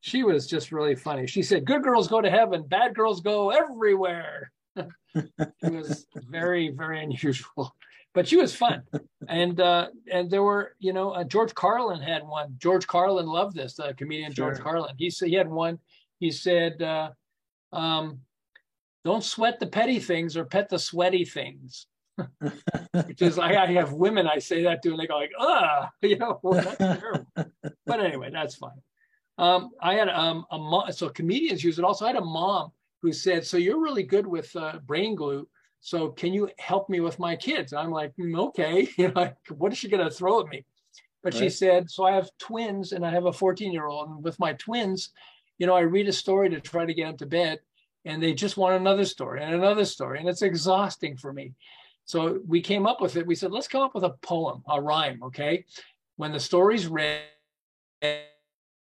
she 0.00 0.22
was 0.22 0.46
just 0.46 0.72
really 0.72 0.94
funny. 0.94 1.26
She 1.26 1.42
said, 1.42 1.64
"Good 1.64 1.82
girls 1.82 2.08
go 2.08 2.20
to 2.20 2.30
heaven, 2.30 2.66
bad 2.66 2.94
girls 2.94 3.22
go 3.22 3.50
everywhere." 3.50 4.52
it 4.76 5.72
was 5.72 6.06
very, 6.14 6.70
very 6.70 7.02
unusual, 7.02 7.74
but 8.14 8.26
she 8.26 8.36
was 8.36 8.54
fun. 8.54 8.82
And 9.28 9.60
uh, 9.60 9.88
and 10.10 10.30
there 10.30 10.42
were, 10.42 10.74
you 10.78 10.92
know, 10.92 11.10
uh, 11.10 11.24
George 11.24 11.54
Carlin 11.54 12.00
had 12.00 12.22
one. 12.22 12.56
George 12.58 12.86
Carlin 12.86 13.26
loved 13.26 13.56
this. 13.56 13.74
The 13.74 13.94
comedian 13.96 14.32
sure. 14.32 14.46
George 14.46 14.60
Carlin. 14.60 14.94
He 14.98 15.10
said 15.10 15.28
he 15.28 15.34
had 15.34 15.48
one. 15.48 15.78
He 16.18 16.30
said, 16.30 16.82
uh, 16.82 17.10
um, 17.72 18.20
"Don't 19.04 19.24
sweat 19.24 19.60
the 19.60 19.66
petty 19.66 20.00
things 20.00 20.36
or 20.36 20.44
pet 20.44 20.68
the 20.68 20.78
sweaty 20.78 21.24
things." 21.24 21.86
Which 23.06 23.22
is 23.22 23.38
I, 23.38 23.54
I, 23.54 23.72
have 23.72 23.92
women 23.92 24.26
I 24.26 24.38
say 24.38 24.62
that 24.64 24.82
to 24.82 24.90
and 24.90 25.00
they 25.00 25.06
go 25.06 25.16
like, 25.16 25.32
ah, 25.38 25.90
you 26.02 26.18
know, 26.18 26.40
well, 26.42 26.62
that's 26.62 26.76
terrible. 26.76 27.26
but 27.86 28.00
anyway, 28.00 28.30
that's 28.32 28.54
fine. 28.54 28.80
Um, 29.38 29.70
I 29.80 29.94
had 29.94 30.08
um, 30.08 30.44
a 30.50 30.58
mom, 30.58 30.92
so 30.92 31.08
comedians 31.08 31.64
use 31.64 31.78
it 31.78 31.84
also. 31.84 32.04
I 32.04 32.08
had 32.08 32.16
a 32.16 32.24
mom 32.24 32.72
who 33.00 33.12
said, 33.12 33.46
so 33.46 33.56
you're 33.56 33.80
really 33.80 34.02
good 34.02 34.26
with 34.26 34.54
uh, 34.56 34.78
brain 34.84 35.14
glue. 35.14 35.48
So 35.80 36.10
can 36.10 36.32
you 36.32 36.48
help 36.58 36.88
me 36.88 37.00
with 37.00 37.18
my 37.18 37.34
kids? 37.34 37.72
And 37.72 37.80
I'm 37.80 37.90
like, 37.90 38.12
mm, 38.16 38.38
okay, 38.48 38.88
you 38.96 39.10
know, 39.10 39.32
what 39.56 39.72
is 39.72 39.78
she 39.78 39.88
going 39.88 40.04
to 40.04 40.14
throw 40.14 40.40
at 40.40 40.48
me? 40.48 40.64
But 41.22 41.34
right. 41.34 41.44
she 41.44 41.48
said, 41.50 41.90
so 41.90 42.04
I 42.04 42.12
have 42.12 42.30
twins 42.38 42.92
and 42.92 43.06
I 43.06 43.10
have 43.10 43.26
a 43.26 43.32
14 43.32 43.72
year 43.72 43.86
old. 43.86 44.10
And 44.10 44.24
with 44.24 44.38
my 44.38 44.52
twins, 44.54 45.10
you 45.58 45.66
know, 45.66 45.74
I 45.74 45.80
read 45.80 46.08
a 46.08 46.12
story 46.12 46.50
to 46.50 46.60
try 46.60 46.84
to 46.84 46.94
get 46.94 47.06
them 47.06 47.16
to 47.18 47.26
bed 47.26 47.60
and 48.04 48.22
they 48.22 48.34
just 48.34 48.56
want 48.56 48.76
another 48.76 49.04
story 49.04 49.42
and 49.42 49.54
another 49.54 49.84
story. 49.84 50.18
And 50.18 50.28
it's 50.28 50.42
exhausting 50.42 51.16
for 51.16 51.32
me. 51.32 51.52
So 52.04 52.40
we 52.46 52.60
came 52.60 52.86
up 52.86 53.00
with 53.00 53.16
it. 53.16 53.26
We 53.26 53.34
said, 53.34 53.52
let's 53.52 53.68
come 53.68 53.82
up 53.82 53.94
with 53.94 54.04
a 54.04 54.14
poem, 54.22 54.62
a 54.68 54.80
rhyme, 54.80 55.22
okay? 55.22 55.64
When 56.16 56.32
the 56.32 56.40
story's 56.40 56.86
read, 56.86 57.22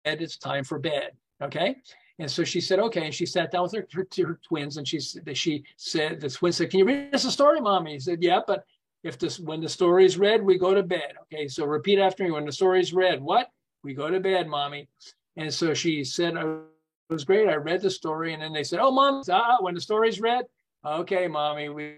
it's 0.04 0.36
time 0.36 0.64
for 0.64 0.78
bed, 0.78 1.12
okay? 1.42 1.76
And 2.18 2.30
so 2.30 2.44
she 2.44 2.60
said, 2.60 2.78
okay. 2.78 3.04
And 3.06 3.14
she 3.14 3.26
sat 3.26 3.50
down 3.50 3.64
with 3.64 3.72
her, 3.72 3.86
her, 3.92 4.06
her 4.26 4.40
twins 4.46 4.76
and 4.76 4.86
she, 4.86 5.00
she 5.00 5.64
said, 5.76 6.20
the 6.20 6.30
twins 6.30 6.56
said, 6.56 6.70
can 6.70 6.78
you 6.80 6.86
read 6.86 7.14
us 7.14 7.24
a 7.24 7.30
story, 7.30 7.60
mommy? 7.60 7.92
He 7.92 7.98
said, 7.98 8.22
yeah, 8.22 8.40
but 8.46 8.64
if 9.02 9.18
this, 9.18 9.38
when 9.38 9.60
the 9.60 9.68
story 9.68 10.06
is 10.06 10.16
read, 10.16 10.42
we 10.42 10.58
go 10.58 10.74
to 10.74 10.82
bed. 10.82 11.14
Okay, 11.22 11.46
so 11.46 11.66
repeat 11.66 11.98
after 11.98 12.24
me. 12.24 12.30
When 12.30 12.46
the 12.46 12.52
story 12.52 12.80
is 12.80 12.94
read, 12.94 13.20
what? 13.20 13.50
We 13.82 13.94
go 13.94 14.08
to 14.08 14.20
bed, 14.20 14.48
mommy. 14.48 14.88
And 15.36 15.52
so 15.52 15.74
she 15.74 16.04
said, 16.04 16.36
oh, 16.36 16.64
it 17.10 17.12
was 17.12 17.24
great. 17.24 17.48
I 17.48 17.56
read 17.56 17.82
the 17.82 17.90
story. 17.90 18.32
And 18.32 18.42
then 18.42 18.52
they 18.52 18.64
said, 18.64 18.78
oh, 18.80 18.90
mom, 18.90 19.22
ah, 19.30 19.58
when 19.60 19.74
the 19.74 19.80
story's 19.80 20.20
read, 20.20 20.46
okay, 20.86 21.28
mommy, 21.28 21.68
we 21.68 21.96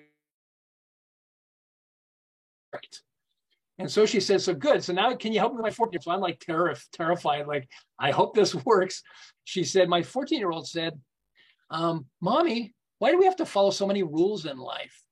and 3.78 3.90
so 3.90 4.06
she 4.06 4.20
said, 4.20 4.40
so 4.40 4.54
good. 4.54 4.82
So 4.82 4.92
now 4.92 5.14
can 5.14 5.32
you 5.32 5.38
help 5.38 5.52
me 5.52 5.56
with 5.56 5.64
my 5.64 5.70
14 5.70 6.00
So 6.00 6.10
I'm 6.10 6.20
like 6.20 6.40
terri- 6.40 6.80
terrified, 6.92 7.46
like, 7.46 7.68
I 7.98 8.10
hope 8.10 8.34
this 8.34 8.54
works. 8.64 9.02
She 9.44 9.64
said, 9.64 9.88
my 9.88 10.02
14 10.02 10.38
year 10.38 10.50
old 10.50 10.66
said, 10.66 10.98
um, 11.70 12.06
mommy, 12.20 12.74
why 12.98 13.10
do 13.10 13.18
we 13.18 13.26
have 13.26 13.36
to 13.36 13.46
follow 13.46 13.70
so 13.70 13.86
many 13.86 14.02
rules 14.02 14.46
in 14.46 14.58
life? 14.58 15.02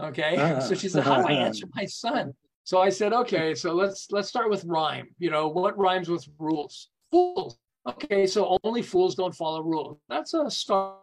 Okay. 0.00 0.36
Uh, 0.36 0.60
so 0.60 0.74
she 0.74 0.88
said, 0.88 1.04
how 1.04 1.20
do 1.22 1.28
I 1.28 1.32
answer 1.32 1.66
my 1.74 1.84
son? 1.84 2.32
So 2.64 2.80
I 2.80 2.88
said, 2.88 3.12
okay, 3.12 3.54
so 3.54 3.74
let's 3.74 4.06
let's 4.10 4.28
start 4.28 4.48
with 4.48 4.64
rhyme. 4.64 5.08
You 5.18 5.30
know, 5.30 5.48
what 5.48 5.76
rhymes 5.78 6.08
with 6.08 6.26
rules? 6.38 6.88
Fools. 7.12 7.58
Okay, 7.86 8.26
so 8.26 8.58
only 8.64 8.80
fools 8.80 9.14
don't 9.14 9.34
follow 9.34 9.62
rules. 9.62 9.98
That's 10.08 10.32
a 10.32 10.50
start 10.50 10.96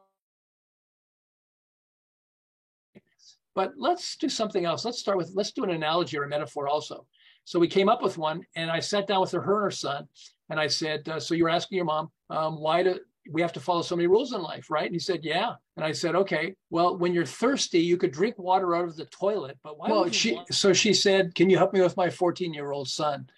But 3.53 3.73
let's 3.77 4.15
do 4.15 4.29
something 4.29 4.65
else. 4.65 4.85
Let's 4.85 4.99
start 4.99 5.17
with, 5.17 5.31
let's 5.33 5.51
do 5.51 5.63
an 5.63 5.71
analogy 5.71 6.17
or 6.17 6.23
a 6.23 6.29
metaphor 6.29 6.67
also. 6.67 7.05
So 7.43 7.59
we 7.59 7.67
came 7.67 7.89
up 7.89 8.01
with 8.01 8.17
one 8.17 8.43
and 8.55 8.71
I 8.71 8.79
sat 8.79 9.07
down 9.07 9.21
with 9.21 9.31
her, 9.31 9.41
her 9.41 9.55
and 9.55 9.63
her 9.65 9.71
son, 9.71 10.07
and 10.49 10.59
I 10.59 10.67
said, 10.67 11.07
uh, 11.09 11.19
so 11.19 11.33
you 11.33 11.43
were 11.43 11.49
asking 11.49 11.77
your 11.77 11.85
mom, 11.85 12.09
um, 12.29 12.59
why 12.59 12.83
do 12.83 12.99
we 13.29 13.41
have 13.41 13.53
to 13.53 13.59
follow 13.59 13.81
so 13.81 13.95
many 13.95 14.07
rules 14.07 14.33
in 14.33 14.41
life, 14.41 14.69
right? 14.69 14.85
And 14.85 14.95
he 14.95 14.99
said, 14.99 15.23
yeah. 15.23 15.53
And 15.75 15.85
I 15.85 15.91
said, 15.91 16.15
okay, 16.15 16.55
well, 16.69 16.97
when 16.97 17.13
you're 17.13 17.25
thirsty, 17.25 17.79
you 17.79 17.97
could 17.97 18.11
drink 18.11 18.37
water 18.37 18.75
out 18.75 18.85
of 18.85 18.95
the 18.95 19.05
toilet, 19.05 19.57
but 19.63 19.77
why? 19.77 19.89
Well, 19.89 20.09
she, 20.09 20.33
want- 20.33 20.53
so 20.53 20.73
she 20.73 20.93
said, 20.93 21.35
can 21.35 21.49
you 21.49 21.57
help 21.57 21.73
me 21.73 21.81
with 21.81 21.97
my 21.97 22.09
14 22.09 22.53
year 22.53 22.71
old 22.71 22.87
son? 22.87 23.29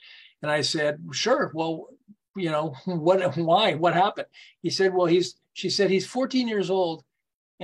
And 0.42 0.50
I 0.50 0.62
said, 0.62 1.00
sure. 1.12 1.52
Well, 1.54 1.88
you 2.36 2.50
know, 2.50 2.76
what, 2.86 3.36
why, 3.38 3.74
what 3.76 3.94
happened? 3.94 4.28
He 4.62 4.70
said, 4.70 4.94
well, 4.94 5.08
he's, 5.08 5.36
she 5.54 5.70
said, 5.70 5.90
he's 5.90 6.08
14 6.08 6.48
years 6.48 6.70
old 6.70 7.04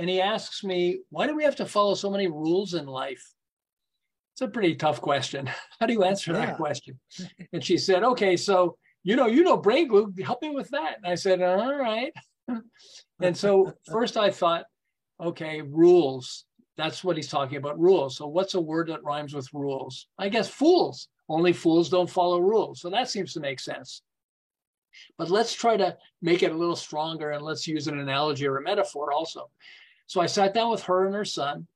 and 0.00 0.08
he 0.08 0.18
asks 0.18 0.64
me, 0.64 1.00
why 1.10 1.26
do 1.26 1.36
we 1.36 1.44
have 1.44 1.56
to 1.56 1.66
follow 1.66 1.92
so 1.92 2.10
many 2.10 2.26
rules 2.26 2.72
in 2.72 2.86
life? 2.86 3.34
It's 4.32 4.40
a 4.40 4.48
pretty 4.48 4.74
tough 4.74 4.98
question. 5.02 5.46
How 5.78 5.84
do 5.84 5.92
you 5.92 6.04
answer 6.04 6.32
yeah. 6.32 6.46
that 6.46 6.56
question? 6.56 6.98
And 7.52 7.62
she 7.62 7.76
said, 7.76 8.02
okay, 8.02 8.34
so 8.34 8.78
you 9.02 9.14
know, 9.14 9.26
you 9.26 9.42
know 9.42 9.58
brain 9.58 9.88
glue, 9.88 10.10
help 10.24 10.40
me 10.40 10.54
with 10.54 10.70
that. 10.70 10.96
And 10.96 11.06
I 11.06 11.16
said, 11.16 11.42
all 11.42 11.76
right. 11.76 12.14
and 13.20 13.36
so 13.36 13.74
first 13.90 14.16
I 14.16 14.30
thought, 14.30 14.64
okay, 15.22 15.60
rules. 15.60 16.46
That's 16.78 17.04
what 17.04 17.16
he's 17.16 17.28
talking 17.28 17.58
about, 17.58 17.78
rules. 17.78 18.16
So 18.16 18.26
what's 18.26 18.54
a 18.54 18.60
word 18.60 18.88
that 18.88 19.04
rhymes 19.04 19.34
with 19.34 19.52
rules? 19.52 20.06
I 20.18 20.30
guess 20.30 20.48
fools. 20.48 21.08
Only 21.28 21.52
fools 21.52 21.90
don't 21.90 22.08
follow 22.08 22.40
rules. 22.40 22.80
So 22.80 22.88
that 22.88 23.10
seems 23.10 23.34
to 23.34 23.40
make 23.40 23.60
sense. 23.60 24.00
But 25.18 25.28
let's 25.28 25.52
try 25.52 25.76
to 25.76 25.98
make 26.22 26.42
it 26.42 26.52
a 26.52 26.56
little 26.56 26.74
stronger 26.74 27.32
and 27.32 27.44
let's 27.44 27.68
use 27.68 27.86
an 27.86 27.98
analogy 27.98 28.46
or 28.46 28.56
a 28.56 28.62
metaphor 28.62 29.12
also. 29.12 29.50
So 30.10 30.20
I 30.20 30.26
sat 30.26 30.54
down 30.54 30.72
with 30.72 30.82
her 30.82 31.06
and 31.06 31.14
her 31.14 31.24
son, 31.24 31.68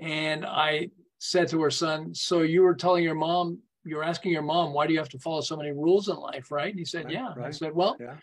and 0.00 0.44
I 0.44 0.90
said 1.20 1.46
to 1.50 1.62
her 1.62 1.70
son, 1.70 2.12
"So 2.12 2.40
you 2.42 2.62
were 2.62 2.74
telling 2.74 3.04
your 3.04 3.14
mom, 3.14 3.62
you're 3.84 4.02
asking 4.02 4.32
your 4.32 4.42
mom, 4.42 4.72
why 4.72 4.88
do 4.88 4.92
you 4.92 4.98
have 4.98 5.08
to 5.10 5.18
follow 5.20 5.42
so 5.42 5.56
many 5.56 5.70
rules 5.70 6.08
in 6.08 6.16
life, 6.16 6.50
right?" 6.50 6.70
And 6.70 6.78
he 6.80 6.84
said, 6.84 7.04
Right, 7.04 7.14
"Yeah." 7.14 7.34
I 7.40 7.52
said, 7.52 7.72
"Well, 7.76 7.96
Yeah. 8.00 8.18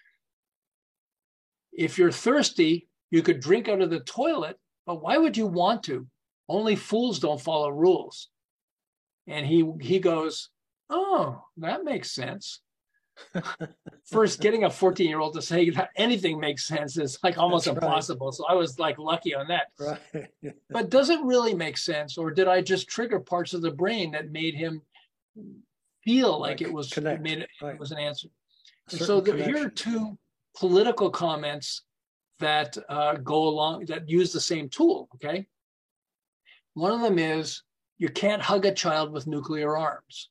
if 1.72 1.98
you're 1.98 2.12
thirsty, 2.12 2.89
you 3.12 3.24
could 3.24 3.39
drink 3.39 3.70
out 3.70 3.80
of 3.80 3.89
the 3.89 4.02
toilet, 4.02 4.60
but 4.86 5.02
why 5.02 5.18
would 5.18 5.38
you 5.38 5.48
want 5.48 5.84
to? 5.84 6.06
Only 6.50 6.76
fools 6.76 7.20
don't 7.20 7.39
follow 7.39 7.70
rules." 7.70 8.30
And 9.26 9.46
he 9.46 9.63
he 9.80 10.00
goes, 10.00 10.50
"Oh, 10.89 11.46
that 11.56 11.86
makes 11.86 12.12
sense." 12.12 12.60
First, 14.06 14.41
getting 14.41 14.63
a 14.65 14.69
14 14.69 15.08
year 15.08 15.19
old 15.19 15.34
to 15.34 15.41
say 15.41 15.69
that 15.71 15.89
anything 15.95 16.39
makes 16.39 16.65
sense 16.65 16.97
is 16.97 17.17
like 17.23 17.38
almost 17.38 17.65
That's 17.65 17.78
right. 17.78 17.88
impossible. 17.88 18.32
So 18.32 18.45
I 18.47 18.54
was 18.54 18.78
like 18.78 18.97
lucky 18.97 19.34
on 19.34 19.47
that. 19.47 19.67
Right. 19.80 20.54
But 20.69 20.89
does 20.89 21.10
it 21.10 21.19
really 21.23 21.54
make 21.54 21.78
sense, 21.78 22.17
or 22.17 22.32
did 22.32 22.47
I 22.47 22.62
just 22.62 22.88
trigger 22.88 23.19
parts 23.19 23.54
of 23.54 23.62
the 23.62 23.71
brain 23.71 24.12
that 24.12 24.32
made 24.32 24.56
him 24.56 24.82
feel 26.04 26.39
like, 26.39 26.60
Like 26.60 26.62
it 26.62 26.73
was 26.73 26.95
made 26.97 27.39
it, 27.39 27.49
right. 27.62 27.75
it 27.75 27.80
was 27.80 27.91
an 27.91 27.99
answer? 27.99 28.28
So 28.88 29.21
the, 29.21 29.36
here 29.43 29.65
are 29.65 29.69
two 29.69 30.17
political 30.58 31.10
comments 31.10 31.84
that 32.39 32.78
uh, 32.89 33.15
go 33.15 33.47
along 33.47 33.86
that 33.86 34.10
use 34.10 34.32
the 34.32 34.41
same 34.41 34.69
tool. 34.69 35.10
Okay, 35.15 35.47
one 36.73 36.91
of 36.91 37.01
them 37.01 37.17
is 37.17 37.63
you 37.97 38.10
can't 38.10 38.41
hug 38.41 38.65
a 38.65 38.73
child 38.73 39.12
with 39.12 39.25
nuclear 39.25 39.78
arms. 39.78 40.30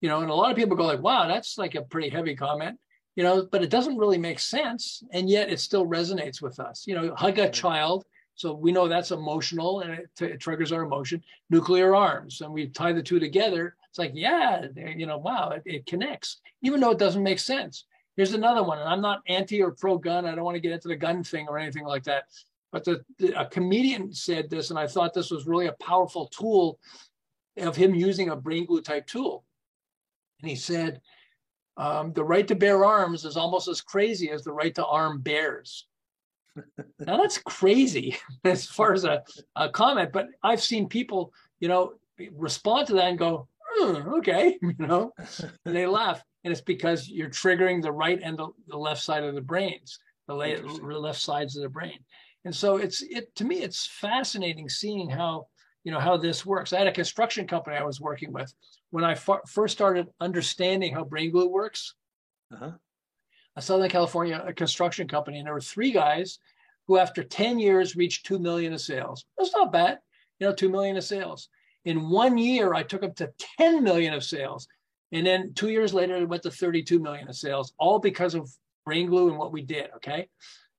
You 0.00 0.08
know, 0.08 0.20
and 0.20 0.30
a 0.30 0.34
lot 0.34 0.50
of 0.50 0.56
people 0.56 0.76
go 0.76 0.84
like, 0.84 1.02
"Wow, 1.02 1.28
that's 1.28 1.58
like 1.58 1.74
a 1.74 1.82
pretty 1.82 2.08
heavy 2.08 2.34
comment." 2.34 2.78
You 3.16 3.22
know, 3.22 3.46
but 3.50 3.62
it 3.62 3.70
doesn't 3.70 3.96
really 3.96 4.18
make 4.18 4.40
sense, 4.40 5.02
and 5.12 5.30
yet 5.30 5.50
it 5.50 5.60
still 5.60 5.86
resonates 5.86 6.42
with 6.42 6.58
us. 6.58 6.84
You 6.86 6.94
know, 6.94 7.14
hug 7.14 7.38
a 7.38 7.48
child, 7.48 8.04
so 8.34 8.52
we 8.52 8.72
know 8.72 8.88
that's 8.88 9.12
emotional 9.12 9.80
and 9.80 9.92
it, 9.92 10.08
it 10.20 10.40
triggers 10.40 10.72
our 10.72 10.82
emotion. 10.82 11.22
Nuclear 11.50 11.94
arms, 11.94 12.40
and 12.40 12.52
we 12.52 12.66
tie 12.66 12.92
the 12.92 13.02
two 13.02 13.20
together. 13.20 13.76
It's 13.88 13.98
like, 13.98 14.12
yeah, 14.14 14.66
you 14.74 15.06
know, 15.06 15.18
wow, 15.18 15.50
it, 15.50 15.62
it 15.64 15.86
connects, 15.86 16.40
even 16.62 16.80
though 16.80 16.90
it 16.90 16.98
doesn't 16.98 17.22
make 17.22 17.38
sense. 17.38 17.84
Here's 18.16 18.34
another 18.34 18.62
one, 18.62 18.78
and 18.78 18.88
I'm 18.88 19.00
not 19.00 19.22
anti 19.28 19.62
or 19.62 19.72
pro 19.72 19.98
gun. 19.98 20.26
I 20.26 20.34
don't 20.34 20.44
want 20.44 20.56
to 20.56 20.60
get 20.60 20.72
into 20.72 20.88
the 20.88 20.96
gun 20.96 21.22
thing 21.22 21.46
or 21.48 21.58
anything 21.58 21.84
like 21.84 22.04
that. 22.04 22.24
But 22.72 22.84
the, 22.84 23.04
the, 23.18 23.40
a 23.40 23.46
comedian 23.46 24.12
said 24.12 24.50
this, 24.50 24.70
and 24.70 24.78
I 24.78 24.88
thought 24.88 25.14
this 25.14 25.30
was 25.30 25.46
really 25.46 25.66
a 25.66 25.76
powerful 25.80 26.26
tool 26.26 26.78
of 27.56 27.76
him 27.76 27.94
using 27.94 28.30
a 28.30 28.36
brain 28.36 28.66
glue 28.66 28.82
type 28.82 29.06
tool. 29.06 29.43
And 30.44 30.50
he 30.50 30.56
said, 30.56 31.00
um, 31.78 32.12
the 32.12 32.22
right 32.22 32.46
to 32.48 32.54
bear 32.54 32.84
arms 32.84 33.24
is 33.24 33.38
almost 33.38 33.66
as 33.66 33.80
crazy 33.80 34.30
as 34.30 34.44
the 34.44 34.52
right 34.52 34.74
to 34.74 34.84
arm 34.84 35.22
bears. 35.22 35.86
now 36.98 37.16
that's 37.16 37.38
crazy 37.38 38.18
as 38.44 38.66
far 38.66 38.92
as 38.92 39.06
a, 39.06 39.24
a 39.56 39.70
comment, 39.70 40.12
but 40.12 40.26
I've 40.42 40.60
seen 40.60 40.86
people, 40.86 41.32
you 41.60 41.68
know, 41.68 41.94
respond 42.36 42.88
to 42.88 42.92
that 42.92 43.08
and 43.08 43.18
go, 43.18 43.48
"Hmm, 43.70 44.06
okay, 44.16 44.58
you 44.62 44.74
know, 44.86 45.14
and 45.64 45.74
they 45.74 45.86
laugh. 45.86 46.22
And 46.44 46.52
it's 46.52 46.60
because 46.60 47.08
you're 47.08 47.30
triggering 47.30 47.80
the 47.80 47.90
right 47.90 48.20
and 48.22 48.38
the, 48.38 48.48
the 48.68 48.76
left 48.76 49.00
side 49.00 49.24
of 49.24 49.34
the 49.34 49.40
brains, 49.40 49.98
the 50.28 50.34
left 50.34 51.20
sides 51.22 51.56
of 51.56 51.62
the 51.62 51.70
brain. 51.70 52.00
And 52.44 52.54
so 52.54 52.76
it's 52.76 53.00
it 53.00 53.34
to 53.36 53.46
me, 53.46 53.62
it's 53.62 53.86
fascinating 53.86 54.68
seeing 54.68 55.08
how 55.08 55.46
you 55.84 55.92
know 55.92 56.00
how 56.00 56.16
this 56.16 56.44
works. 56.44 56.72
I 56.72 56.78
had 56.78 56.86
a 56.86 56.92
construction 56.92 57.46
company 57.46 57.76
I 57.76 57.84
was 57.84 58.00
working 58.00 58.32
with 58.32 58.52
when 58.90 59.04
I 59.04 59.14
fa- 59.14 59.40
first 59.46 59.74
started 59.74 60.08
understanding 60.20 60.94
how 60.94 61.04
brain 61.04 61.30
glue 61.30 61.48
works. 61.48 61.94
Uh-huh. 62.52 62.72
A 63.56 63.62
Southern 63.62 63.90
California 63.90 64.42
a 64.44 64.52
construction 64.52 65.06
company, 65.06 65.38
and 65.38 65.46
there 65.46 65.54
were 65.54 65.60
three 65.60 65.92
guys 65.92 66.38
who, 66.86 66.98
after 66.98 67.22
10 67.22 67.58
years, 67.58 67.96
reached 67.96 68.26
2 68.26 68.38
million 68.38 68.72
in 68.72 68.78
sales. 68.78 69.24
That's 69.38 69.54
not 69.54 69.72
bad, 69.72 69.98
you 70.40 70.46
know, 70.46 70.54
2 70.54 70.68
million 70.68 70.96
in 70.96 71.02
sales. 71.02 71.48
In 71.84 72.08
one 72.08 72.38
year, 72.38 72.74
I 72.74 72.82
took 72.82 73.02
them 73.02 73.14
to 73.14 73.32
10 73.58 73.84
million 73.84 74.14
of 74.14 74.24
sales. 74.24 74.66
And 75.12 75.26
then 75.26 75.52
two 75.54 75.68
years 75.68 75.94
later, 75.94 76.16
it 76.16 76.28
went 76.28 76.42
to 76.42 76.50
32 76.50 76.98
million 76.98 77.28
in 77.28 77.34
sales, 77.34 77.72
all 77.78 77.98
because 77.98 78.34
of 78.34 78.50
brain 78.84 79.06
glue 79.06 79.28
and 79.28 79.38
what 79.38 79.52
we 79.52 79.62
did. 79.62 79.90
Okay. 79.96 80.28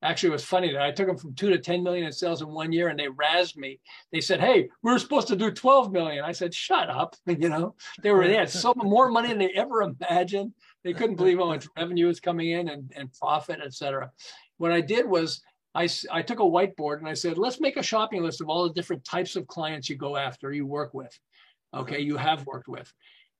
Actually, 0.02 0.28
it 0.28 0.32
was 0.32 0.44
funny 0.44 0.72
that 0.72 0.82
I 0.82 0.90
took 0.90 1.06
them 1.06 1.16
from 1.16 1.34
two 1.34 1.48
to 1.48 1.58
10 1.58 1.82
million 1.82 2.04
in 2.04 2.12
sales 2.12 2.42
in 2.42 2.48
one 2.48 2.70
year 2.70 2.88
and 2.88 2.98
they 2.98 3.06
razzed 3.06 3.56
me. 3.56 3.80
They 4.12 4.20
said, 4.20 4.40
Hey, 4.40 4.68
we 4.82 4.92
were 4.92 4.98
supposed 4.98 5.28
to 5.28 5.36
do 5.36 5.50
12 5.50 5.90
million. 5.90 6.24
I 6.24 6.32
said, 6.32 6.54
Shut 6.54 6.90
up. 6.90 7.16
You 7.26 7.48
know, 7.48 7.74
they 8.02 8.10
were, 8.10 8.26
they 8.26 8.36
had 8.36 8.50
so 8.50 8.74
more 8.76 9.10
money 9.10 9.28
than 9.28 9.38
they 9.38 9.50
ever 9.50 9.82
imagined. 9.82 10.52
They 10.84 10.92
couldn't 10.92 11.16
believe 11.16 11.38
how 11.38 11.46
much 11.46 11.66
revenue 11.76 12.06
was 12.06 12.20
coming 12.20 12.50
in 12.50 12.68
and, 12.68 12.92
and 12.94 13.12
profit, 13.12 13.60
et 13.62 13.74
cetera. 13.74 14.10
What 14.58 14.72
I 14.72 14.80
did 14.80 15.06
was 15.06 15.42
I, 15.74 15.88
I 16.10 16.22
took 16.22 16.40
a 16.40 16.42
whiteboard 16.42 16.98
and 16.98 17.08
I 17.08 17.14
said, 17.14 17.36
let's 17.36 17.60
make 17.60 17.76
a 17.76 17.82
shopping 17.82 18.22
list 18.22 18.40
of 18.40 18.48
all 18.48 18.64
the 18.64 18.72
different 18.72 19.04
types 19.04 19.36
of 19.36 19.46
clients 19.46 19.90
you 19.90 19.96
go 19.96 20.16
after, 20.16 20.52
you 20.52 20.66
work 20.66 20.94
with. 20.94 21.16
Okay, 21.74 22.00
you 22.00 22.16
have 22.16 22.46
worked 22.46 22.68
with. 22.68 22.90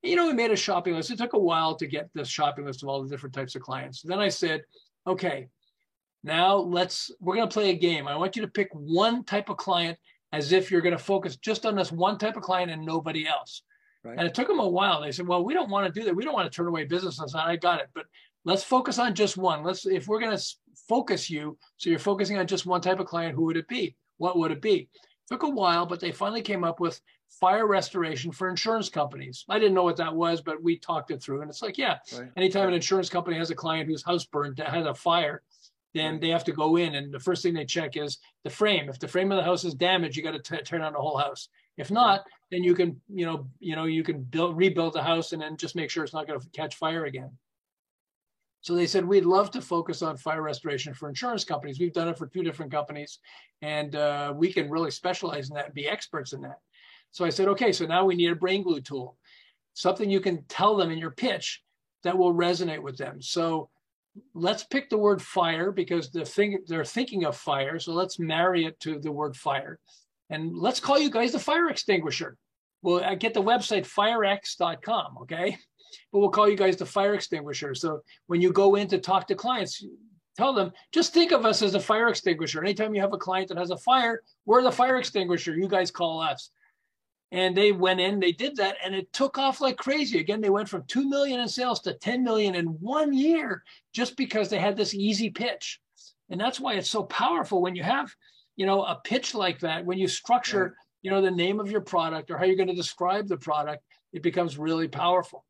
You 0.02 0.16
know, 0.16 0.26
we 0.26 0.34
made 0.34 0.50
a 0.50 0.56
shopping 0.56 0.94
list. 0.94 1.10
It 1.10 1.18
took 1.18 1.32
a 1.32 1.38
while 1.38 1.74
to 1.76 1.86
get 1.86 2.10
this 2.14 2.28
shopping 2.28 2.66
list 2.66 2.82
of 2.82 2.88
all 2.88 3.02
the 3.02 3.08
different 3.08 3.34
types 3.34 3.54
of 3.54 3.62
clients. 3.62 4.02
Then 4.02 4.18
I 4.18 4.28
said, 4.28 4.62
okay, 5.06 5.48
now 6.26 6.56
let's, 6.56 7.10
we're 7.20 7.36
going 7.36 7.48
to 7.48 7.52
play 7.52 7.70
a 7.70 7.74
game. 7.74 8.08
I 8.08 8.16
want 8.16 8.36
you 8.36 8.42
to 8.42 8.48
pick 8.48 8.68
one 8.72 9.24
type 9.24 9.48
of 9.48 9.56
client 9.56 9.96
as 10.32 10.52
if 10.52 10.70
you're 10.70 10.80
going 10.80 10.96
to 10.96 11.02
focus 11.02 11.36
just 11.36 11.64
on 11.64 11.76
this 11.76 11.92
one 11.92 12.18
type 12.18 12.36
of 12.36 12.42
client 12.42 12.70
and 12.70 12.84
nobody 12.84 13.26
else. 13.26 13.62
Right. 14.04 14.18
And 14.18 14.26
it 14.26 14.34
took 14.34 14.48
them 14.48 14.58
a 14.58 14.68
while. 14.68 15.00
They 15.00 15.12
said, 15.12 15.26
well, 15.26 15.44
we 15.44 15.54
don't 15.54 15.70
want 15.70 15.86
to 15.86 15.98
do 16.00 16.04
that. 16.04 16.14
We 16.14 16.24
don't 16.24 16.34
want 16.34 16.50
to 16.50 16.54
turn 16.54 16.66
away 16.66 16.84
business. 16.84 17.20
I 17.20 17.26
said, 17.26 17.40
I 17.40 17.56
got 17.56 17.80
it. 17.80 17.88
But 17.94 18.06
let's 18.44 18.64
focus 18.64 18.98
on 18.98 19.14
just 19.14 19.36
one. 19.36 19.62
Let's, 19.62 19.86
if 19.86 20.08
we're 20.08 20.20
going 20.20 20.36
to 20.36 20.44
focus 20.88 21.30
you, 21.30 21.56
so 21.76 21.90
you're 21.90 21.98
focusing 22.00 22.38
on 22.38 22.46
just 22.46 22.66
one 22.66 22.80
type 22.80 22.98
of 23.00 23.06
client, 23.06 23.34
who 23.34 23.44
would 23.44 23.56
it 23.56 23.68
be? 23.68 23.96
What 24.18 24.36
would 24.36 24.50
it 24.50 24.60
be? 24.60 24.88
Took 25.30 25.44
a 25.44 25.48
while, 25.48 25.86
but 25.86 26.00
they 26.00 26.12
finally 26.12 26.42
came 26.42 26.64
up 26.64 26.80
with 26.80 27.00
fire 27.40 27.66
restoration 27.66 28.30
for 28.30 28.48
insurance 28.48 28.88
companies. 28.88 29.44
I 29.48 29.58
didn't 29.58 29.74
know 29.74 29.82
what 29.82 29.96
that 29.96 30.14
was, 30.14 30.40
but 30.40 30.62
we 30.62 30.78
talked 30.78 31.10
it 31.10 31.22
through. 31.22 31.42
And 31.42 31.50
it's 31.50 31.62
like, 31.62 31.76
yeah, 31.78 31.98
Right. 32.16 32.30
anytime 32.36 32.68
an 32.68 32.74
insurance 32.74 33.08
company 33.08 33.36
has 33.38 33.50
a 33.50 33.54
client 33.54 33.88
whose 33.88 34.04
house 34.04 34.24
burned, 34.24 34.56
that 34.56 34.68
had 34.68 34.86
a 34.86 34.94
fire, 34.94 35.42
then 35.96 36.20
they 36.20 36.28
have 36.28 36.44
to 36.44 36.52
go 36.52 36.76
in. 36.76 36.94
And 36.94 37.12
the 37.12 37.20
first 37.20 37.42
thing 37.42 37.54
they 37.54 37.64
check 37.64 37.96
is 37.96 38.18
the 38.44 38.50
frame. 38.50 38.88
If 38.88 38.98
the 38.98 39.08
frame 39.08 39.32
of 39.32 39.36
the 39.36 39.44
house 39.44 39.64
is 39.64 39.74
damaged, 39.74 40.16
you 40.16 40.22
got 40.22 40.42
to 40.42 40.62
turn 40.62 40.82
on 40.82 40.92
the 40.92 41.00
whole 41.00 41.16
house. 41.16 41.48
If 41.76 41.90
not, 41.90 42.24
then 42.50 42.62
you 42.62 42.74
can, 42.74 43.00
you 43.08 43.26
know, 43.26 43.46
you 43.58 43.76
know, 43.76 43.84
you 43.84 44.02
can 44.02 44.22
build, 44.22 44.56
rebuild 44.56 44.94
the 44.94 45.02
house 45.02 45.32
and 45.32 45.42
then 45.42 45.56
just 45.56 45.76
make 45.76 45.90
sure 45.90 46.04
it's 46.04 46.14
not 46.14 46.26
going 46.26 46.40
to 46.40 46.46
catch 46.50 46.76
fire 46.76 47.04
again. 47.04 47.30
So 48.62 48.74
they 48.74 48.86
said, 48.86 49.04
we'd 49.04 49.24
love 49.24 49.50
to 49.52 49.60
focus 49.60 50.02
on 50.02 50.16
fire 50.16 50.42
restoration 50.42 50.92
for 50.92 51.08
insurance 51.08 51.44
companies. 51.44 51.78
We've 51.78 51.92
done 51.92 52.08
it 52.08 52.18
for 52.18 52.26
two 52.26 52.42
different 52.42 52.72
companies 52.72 53.20
and 53.62 53.94
uh, 53.94 54.32
we 54.34 54.52
can 54.52 54.70
really 54.70 54.90
specialize 54.90 55.50
in 55.50 55.54
that 55.54 55.66
and 55.66 55.74
be 55.74 55.86
experts 55.86 56.32
in 56.32 56.40
that. 56.42 56.58
So 57.12 57.24
I 57.24 57.30
said, 57.30 57.48
okay, 57.48 57.72
so 57.72 57.86
now 57.86 58.04
we 58.04 58.16
need 58.16 58.30
a 58.30 58.34
brain 58.34 58.62
glue 58.62 58.80
tool, 58.80 59.16
something 59.74 60.10
you 60.10 60.20
can 60.20 60.44
tell 60.48 60.76
them 60.76 60.90
in 60.90 60.98
your 60.98 61.12
pitch 61.12 61.62
that 62.02 62.18
will 62.18 62.34
resonate 62.34 62.82
with 62.82 62.96
them. 62.96 63.22
So 63.22 63.70
let's 64.34 64.64
pick 64.64 64.90
the 64.90 64.98
word 64.98 65.20
fire 65.22 65.72
because 65.72 66.10
the 66.10 66.24
thing 66.24 66.58
they're 66.66 66.84
thinking 66.84 67.24
of 67.24 67.36
fire. 67.36 67.78
So 67.78 67.92
let's 67.92 68.18
marry 68.18 68.64
it 68.64 68.78
to 68.80 68.98
the 68.98 69.12
word 69.12 69.36
fire. 69.36 69.78
And 70.30 70.56
let's 70.56 70.80
call 70.80 70.98
you 70.98 71.10
guys 71.10 71.32
the 71.32 71.38
fire 71.38 71.68
extinguisher. 71.68 72.36
Well, 72.82 73.02
I 73.04 73.14
get 73.14 73.34
the 73.34 73.42
website 73.42 73.86
firex.com, 73.86 75.18
okay? 75.22 75.56
But 76.12 76.18
we'll 76.18 76.30
call 76.30 76.48
you 76.48 76.56
guys 76.56 76.76
the 76.76 76.86
fire 76.86 77.14
extinguisher. 77.14 77.74
So 77.74 78.00
when 78.26 78.40
you 78.40 78.52
go 78.52 78.74
in 78.74 78.88
to 78.88 78.98
talk 78.98 79.26
to 79.28 79.34
clients, 79.34 79.84
tell 80.36 80.52
them, 80.52 80.72
just 80.92 81.12
think 81.12 81.32
of 81.32 81.44
us 81.44 81.62
as 81.62 81.74
a 81.74 81.80
fire 81.80 82.08
extinguisher. 82.08 82.62
Anytime 82.62 82.94
you 82.94 83.00
have 83.00 83.12
a 83.12 83.18
client 83.18 83.48
that 83.48 83.58
has 83.58 83.70
a 83.70 83.76
fire, 83.78 84.22
we're 84.44 84.62
the 84.62 84.72
fire 84.72 84.98
extinguisher. 84.98 85.56
You 85.56 85.68
guys 85.68 85.90
call 85.90 86.20
us. 86.20 86.50
And 87.32 87.56
they 87.56 87.72
went 87.72 88.00
in, 88.00 88.20
they 88.20 88.32
did 88.32 88.56
that, 88.56 88.76
and 88.84 88.94
it 88.94 89.12
took 89.12 89.36
off 89.36 89.60
like 89.60 89.76
crazy. 89.76 90.20
Again, 90.20 90.40
they 90.40 90.50
went 90.50 90.68
from 90.68 90.84
2 90.86 91.08
million 91.08 91.40
in 91.40 91.48
sales 91.48 91.80
to 91.80 91.94
10 91.94 92.22
million 92.22 92.54
in 92.54 92.66
one 92.66 93.12
year 93.12 93.64
just 93.92 94.16
because 94.16 94.48
they 94.48 94.58
had 94.58 94.76
this 94.76 94.94
easy 94.94 95.30
pitch. 95.30 95.80
And 96.30 96.40
that's 96.40 96.60
why 96.60 96.74
it's 96.74 96.88
so 96.90 97.02
powerful 97.04 97.60
when 97.60 97.74
you 97.74 97.82
have, 97.82 98.14
you 98.54 98.64
know, 98.64 98.82
a 98.84 99.00
pitch 99.04 99.34
like 99.34 99.58
that, 99.60 99.84
when 99.84 99.98
you 99.98 100.06
structure, 100.08 100.62
Right. 100.64 100.72
you 101.02 101.10
know, 101.10 101.20
the 101.20 101.30
name 101.30 101.58
of 101.58 101.70
your 101.70 101.80
product 101.80 102.30
or 102.30 102.38
how 102.38 102.44
you're 102.44 102.56
going 102.56 102.68
to 102.68 102.74
describe 102.74 103.26
the 103.26 103.36
product, 103.36 103.82
it 104.12 104.22
becomes 104.22 104.56
really 104.56 104.88
powerful. 104.88 105.44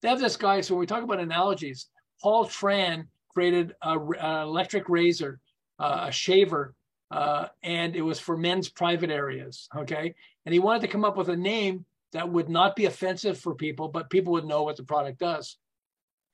They 0.00 0.08
have 0.08 0.20
this 0.20 0.36
guy, 0.36 0.60
so 0.62 0.74
when 0.74 0.80
we 0.80 0.86
talk 0.86 1.02
about 1.02 1.20
analogies, 1.20 1.88
Paul 2.22 2.46
Tran 2.46 3.06
created 3.28 3.74
a, 3.82 3.98
a 3.98 4.42
electric 4.42 4.88
razor, 4.88 5.40
uh, 5.78 6.06
a 6.08 6.12
shaver, 6.12 6.74
uh, 7.10 7.46
and 7.62 7.96
it 7.96 8.02
was 8.02 8.20
for 8.20 8.36
men's 8.36 8.68
private 8.68 9.10
areas. 9.10 9.68
Okay. 9.76 10.14
And 10.44 10.52
he 10.52 10.58
wanted 10.58 10.82
to 10.82 10.88
come 10.88 11.04
up 11.04 11.16
with 11.16 11.28
a 11.28 11.36
name 11.36 11.84
that 12.12 12.28
would 12.28 12.48
not 12.48 12.76
be 12.76 12.86
offensive 12.86 13.38
for 13.38 13.54
people, 13.54 13.88
but 13.88 14.10
people 14.10 14.32
would 14.32 14.46
know 14.46 14.62
what 14.62 14.76
the 14.76 14.82
product 14.82 15.18
does. 15.18 15.56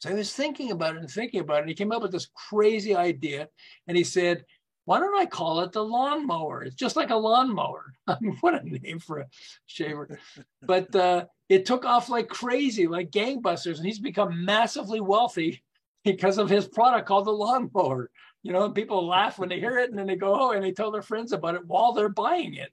So 0.00 0.10
he 0.10 0.16
was 0.16 0.32
thinking 0.32 0.70
about 0.70 0.96
it 0.96 1.00
and 1.00 1.10
thinking 1.10 1.40
about 1.40 1.58
it. 1.58 1.60
And 1.60 1.68
he 1.68 1.74
came 1.74 1.92
up 1.92 2.02
with 2.02 2.12
this 2.12 2.28
crazy 2.50 2.94
idea. 2.94 3.48
And 3.86 3.96
he 3.96 4.04
said, 4.04 4.44
why 4.84 4.98
don't 4.98 5.18
I 5.18 5.24
call 5.24 5.60
it 5.60 5.72
the 5.72 5.82
lawnmower? 5.82 6.62
It's 6.62 6.74
just 6.74 6.96
like 6.96 7.10
a 7.10 7.16
lawnmower. 7.16 7.94
I 8.06 8.16
mean, 8.20 8.36
what 8.40 8.60
a 8.60 8.68
name 8.68 8.98
for 8.98 9.20
a 9.20 9.26
shaver. 9.66 10.18
But 10.62 10.94
uh, 10.94 11.26
it 11.48 11.64
took 11.64 11.84
off 11.84 12.10
like 12.10 12.28
crazy, 12.28 12.86
like 12.86 13.10
gangbusters. 13.10 13.78
And 13.78 13.86
he's 13.86 13.98
become 13.98 14.44
massively 14.44 15.00
wealthy 15.00 15.62
because 16.04 16.38
of 16.38 16.50
his 16.50 16.68
product 16.68 17.08
called 17.08 17.26
the 17.26 17.32
lawnmower. 17.32 18.10
You 18.44 18.52
know, 18.52 18.70
people 18.70 19.08
laugh 19.08 19.38
when 19.38 19.48
they 19.48 19.58
hear 19.58 19.78
it 19.78 19.90
and 19.90 19.98
then 19.98 20.06
they 20.06 20.16
go, 20.16 20.38
oh, 20.38 20.50
and 20.52 20.62
they 20.62 20.70
tell 20.70 20.92
their 20.92 21.02
friends 21.02 21.32
about 21.32 21.56
it 21.56 21.66
while 21.66 21.92
they're 21.92 22.08
buying 22.08 22.54
it. 22.54 22.70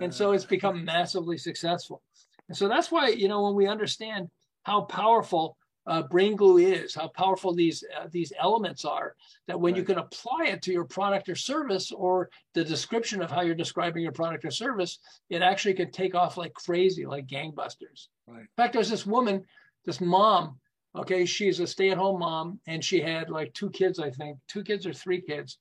And 0.00 0.12
so 0.12 0.32
it's 0.32 0.44
become 0.44 0.84
massively 0.84 1.38
successful. 1.38 2.02
And 2.48 2.56
so 2.56 2.68
that's 2.68 2.92
why, 2.92 3.08
you 3.08 3.28
know, 3.28 3.42
when 3.42 3.54
we 3.54 3.66
understand 3.66 4.28
how 4.64 4.82
powerful 4.82 5.56
uh, 5.86 6.02
brain 6.02 6.34
glue 6.34 6.58
is, 6.58 6.94
how 6.94 7.08
powerful 7.08 7.54
these 7.54 7.84
uh, 7.98 8.06
these 8.10 8.32
elements 8.40 8.84
are, 8.84 9.14
that 9.46 9.60
when 9.60 9.74
right. 9.74 9.80
you 9.80 9.84
can 9.84 9.98
apply 9.98 10.46
it 10.46 10.62
to 10.62 10.72
your 10.72 10.84
product 10.84 11.28
or 11.28 11.34
service 11.34 11.92
or 11.92 12.30
the 12.54 12.64
description 12.64 13.22
of 13.22 13.30
how 13.30 13.42
you're 13.42 13.54
describing 13.54 14.02
your 14.02 14.12
product 14.12 14.44
or 14.44 14.50
service, 14.50 14.98
it 15.28 15.42
actually 15.42 15.74
can 15.74 15.90
take 15.90 16.14
off 16.14 16.36
like 16.36 16.54
crazy, 16.54 17.06
like 17.06 17.26
gangbusters. 17.26 18.08
Right. 18.26 18.40
In 18.40 18.48
fact, 18.56 18.72
there's 18.72 18.90
this 18.90 19.06
woman, 19.06 19.44
this 19.84 20.00
mom, 20.00 20.58
okay, 20.96 21.24
she's 21.26 21.60
a 21.60 21.66
stay-at-home 21.66 22.20
mom, 22.20 22.60
and 22.66 22.84
she 22.84 23.00
had 23.00 23.30
like 23.30 23.52
two 23.54 23.70
kids, 23.70 23.98
I 23.98 24.10
think, 24.10 24.38
two 24.48 24.62
kids 24.62 24.86
or 24.86 24.92
three 24.92 25.20
kids. 25.20 25.58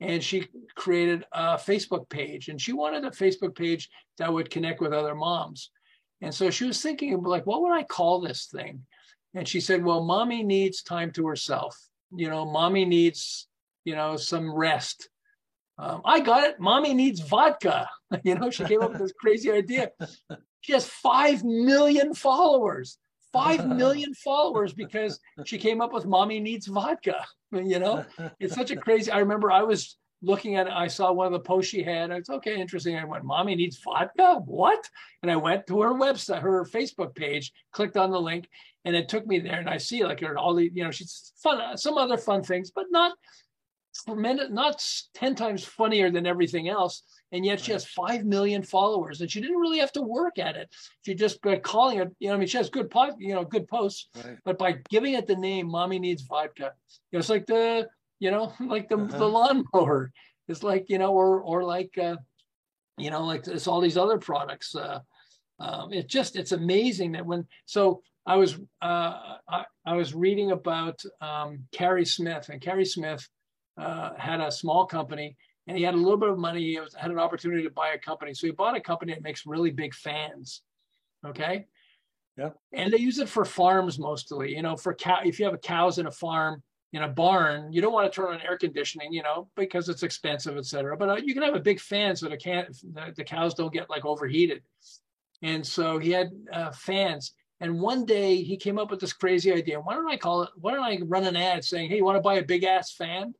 And 0.00 0.22
she 0.22 0.48
created 0.76 1.24
a 1.32 1.56
Facebook 1.56 2.08
page, 2.08 2.48
and 2.48 2.60
she 2.60 2.72
wanted 2.72 3.04
a 3.04 3.10
Facebook 3.10 3.54
page 3.54 3.90
that 4.18 4.32
would 4.32 4.50
connect 4.50 4.80
with 4.80 4.94
other 4.94 5.14
moms. 5.14 5.70
And 6.22 6.34
so 6.34 6.50
she 6.50 6.64
was 6.64 6.80
thinking, 6.80 7.22
like, 7.22 7.46
what 7.46 7.62
would 7.62 7.72
I 7.72 7.82
call 7.82 8.20
this 8.20 8.46
thing? 8.46 8.84
And 9.34 9.46
she 9.46 9.60
said, 9.60 9.84
Well, 9.84 10.02
mommy 10.02 10.42
needs 10.42 10.82
time 10.82 11.12
to 11.12 11.26
herself. 11.26 11.76
You 12.14 12.28
know, 12.28 12.44
mommy 12.44 12.84
needs, 12.84 13.46
you 13.84 13.94
know, 13.94 14.16
some 14.16 14.52
rest. 14.52 15.08
Um, 15.78 16.02
I 16.04 16.20
got 16.20 16.44
it. 16.44 16.60
Mommy 16.60 16.94
needs 16.94 17.20
vodka. 17.20 17.88
you 18.24 18.34
know, 18.34 18.50
she 18.50 18.64
came 18.64 18.82
up 18.82 18.90
with 18.92 19.00
this 19.00 19.12
crazy 19.12 19.50
idea. 19.50 19.90
She 20.62 20.74
has 20.74 20.86
5 20.86 21.42
million 21.42 22.12
followers. 22.12 22.98
5 23.32 23.68
million 23.76 24.14
followers 24.14 24.72
because 24.72 25.20
she 25.44 25.58
came 25.58 25.80
up 25.80 25.92
with 25.92 26.06
mommy 26.06 26.40
needs 26.40 26.66
vodka. 26.66 27.24
You 27.52 27.78
know, 27.78 28.04
it's 28.38 28.54
such 28.54 28.70
a 28.70 28.76
crazy. 28.76 29.10
I 29.10 29.18
remember 29.18 29.50
I 29.50 29.62
was 29.62 29.96
looking 30.22 30.56
at 30.56 30.66
it, 30.66 30.72
I 30.72 30.86
saw 30.86 31.12
one 31.12 31.26
of 31.26 31.32
the 31.32 31.40
posts 31.40 31.70
she 31.70 31.82
had. 31.82 32.10
It's 32.10 32.30
okay, 32.30 32.60
interesting. 32.60 32.96
I 32.96 33.04
went, 33.04 33.24
Mommy 33.24 33.54
needs 33.54 33.78
vodka? 33.82 34.40
What? 34.44 34.88
And 35.22 35.30
I 35.30 35.36
went 35.36 35.66
to 35.68 35.80
her 35.80 35.94
website, 35.94 36.42
her 36.42 36.64
Facebook 36.64 37.14
page, 37.14 37.52
clicked 37.72 37.96
on 37.96 38.10
the 38.10 38.20
link, 38.20 38.48
and 38.84 38.94
it 38.94 39.08
took 39.08 39.26
me 39.26 39.38
there. 39.38 39.58
And 39.58 39.68
I 39.68 39.78
see 39.78 40.04
like 40.04 40.22
all 40.36 40.54
the, 40.54 40.70
you 40.72 40.84
know, 40.84 40.90
she's 40.90 41.32
fun, 41.42 41.76
some 41.78 41.96
other 41.96 42.18
fun 42.18 42.42
things, 42.42 42.70
but 42.70 42.86
not 42.90 43.12
tremendous, 44.04 44.50
not 44.50 44.84
10 45.14 45.34
times 45.34 45.64
funnier 45.64 46.10
than 46.10 46.26
everything 46.26 46.68
else. 46.68 47.02
And 47.32 47.44
yet 47.44 47.60
she 47.60 47.72
has 47.72 47.84
5 47.84 48.24
million 48.24 48.62
followers 48.62 49.20
and 49.20 49.30
she 49.30 49.40
didn't 49.40 49.58
really 49.58 49.78
have 49.78 49.92
to 49.92 50.02
work 50.02 50.38
at 50.38 50.56
it. 50.56 50.68
She 51.02 51.14
just 51.14 51.40
by 51.42 51.56
calling 51.56 51.98
it, 51.98 52.08
you 52.18 52.28
know, 52.28 52.34
I 52.34 52.38
mean, 52.38 52.48
she 52.48 52.56
has 52.56 52.70
good, 52.70 52.90
pod, 52.90 53.14
you 53.18 53.34
know, 53.34 53.44
good 53.44 53.68
posts, 53.68 54.08
right. 54.24 54.36
but 54.44 54.58
by 54.58 54.78
giving 54.88 55.14
it 55.14 55.26
the 55.26 55.36
name, 55.36 55.68
mommy 55.68 55.98
needs 55.98 56.22
vodka, 56.22 56.72
you 57.10 57.16
know, 57.16 57.18
it's 57.20 57.28
like 57.28 57.46
the, 57.46 57.88
you 58.18 58.30
know, 58.30 58.52
like 58.60 58.88
the, 58.88 58.98
uh-huh. 58.98 59.18
the 59.18 59.28
lawnmower. 59.28 60.12
It's 60.48 60.62
like, 60.62 60.86
you 60.88 60.98
know, 60.98 61.12
or, 61.12 61.40
or 61.40 61.62
like, 61.62 61.96
uh, 61.96 62.16
you 62.98 63.10
know, 63.10 63.24
like 63.24 63.46
it's 63.46 63.66
all 63.66 63.80
these 63.80 63.96
other 63.96 64.18
products. 64.18 64.74
Uh, 64.74 65.00
um, 65.60 65.92
it 65.92 66.08
just, 66.08 66.36
it's 66.36 66.52
amazing 66.52 67.12
that 67.12 67.26
when, 67.26 67.46
so 67.66 68.02
I 68.26 68.36
was, 68.36 68.54
uh, 68.82 69.36
I, 69.48 69.64
I 69.86 69.94
was 69.94 70.14
reading 70.14 70.50
about 70.50 71.00
um, 71.20 71.60
Carey 71.72 72.04
Smith 72.04 72.48
and 72.48 72.60
Carey 72.60 72.84
Smith 72.84 73.28
uh, 73.78 74.14
had 74.16 74.40
a 74.40 74.50
small 74.50 74.86
company 74.86 75.36
and 75.66 75.76
he 75.76 75.84
had 75.84 75.94
a 75.94 75.96
little 75.96 76.16
bit 76.16 76.28
of 76.28 76.38
money. 76.38 76.60
He 76.60 76.80
was, 76.80 76.94
had 76.94 77.10
an 77.10 77.18
opportunity 77.18 77.62
to 77.62 77.70
buy 77.70 77.90
a 77.90 77.98
company. 77.98 78.34
So 78.34 78.46
he 78.46 78.52
bought 78.52 78.76
a 78.76 78.80
company 78.80 79.12
that 79.14 79.22
makes 79.22 79.46
really 79.46 79.70
big 79.70 79.94
fans. 79.94 80.62
Okay. 81.24 81.66
Yeah. 82.36 82.50
And 82.72 82.92
they 82.92 82.98
use 82.98 83.18
it 83.18 83.28
for 83.28 83.44
farms 83.44 83.98
mostly, 83.98 84.54
you 84.56 84.62
know, 84.62 84.76
for 84.76 84.94
cow, 84.94 85.20
if 85.24 85.38
you 85.38 85.44
have 85.44 85.54
a 85.54 85.58
cows 85.58 85.98
in 85.98 86.06
a 86.06 86.10
farm, 86.10 86.62
in 86.92 87.02
a 87.02 87.08
barn, 87.08 87.72
you 87.72 87.80
don't 87.80 87.92
want 87.92 88.10
to 88.10 88.14
turn 88.14 88.34
on 88.34 88.40
air 88.40 88.58
conditioning, 88.58 89.12
you 89.12 89.22
know, 89.22 89.48
because 89.54 89.88
it's 89.88 90.02
expensive, 90.02 90.56
et 90.56 90.66
cetera. 90.66 90.96
But 90.96 91.08
uh, 91.08 91.16
you 91.16 91.34
can 91.34 91.42
have 91.42 91.54
a 91.54 91.60
big 91.60 91.78
fan 91.78 92.16
so 92.16 92.28
the, 92.28 92.36
can, 92.36 92.66
the, 92.92 93.12
the 93.14 93.24
cows 93.24 93.54
don't 93.54 93.72
get 93.72 93.90
like 93.90 94.04
overheated. 94.04 94.62
And 95.42 95.64
so 95.64 95.98
he 95.98 96.10
had 96.10 96.30
uh, 96.52 96.72
fans. 96.72 97.32
And 97.60 97.80
one 97.80 98.06
day 98.06 98.42
he 98.42 98.56
came 98.56 98.78
up 98.78 98.90
with 98.90 99.00
this 99.00 99.12
crazy 99.12 99.52
idea. 99.52 99.78
Why 99.78 99.94
don't 99.94 100.10
I 100.10 100.16
call 100.16 100.42
it? 100.42 100.50
Why 100.56 100.72
don't 100.72 100.82
I 100.82 100.98
run 101.04 101.24
an 101.24 101.36
ad 101.36 101.62
saying, 101.62 101.90
"Hey, 101.90 101.98
you 101.98 102.04
want 102.04 102.16
to 102.16 102.22
buy 102.22 102.36
a 102.36 102.42
big 102.42 102.64
ass 102.64 102.92
fan?" 102.92 103.34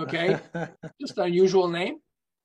Okay, 0.00 0.38
just 1.00 1.18
an 1.18 1.24
unusual 1.24 1.68
name. 1.68 1.96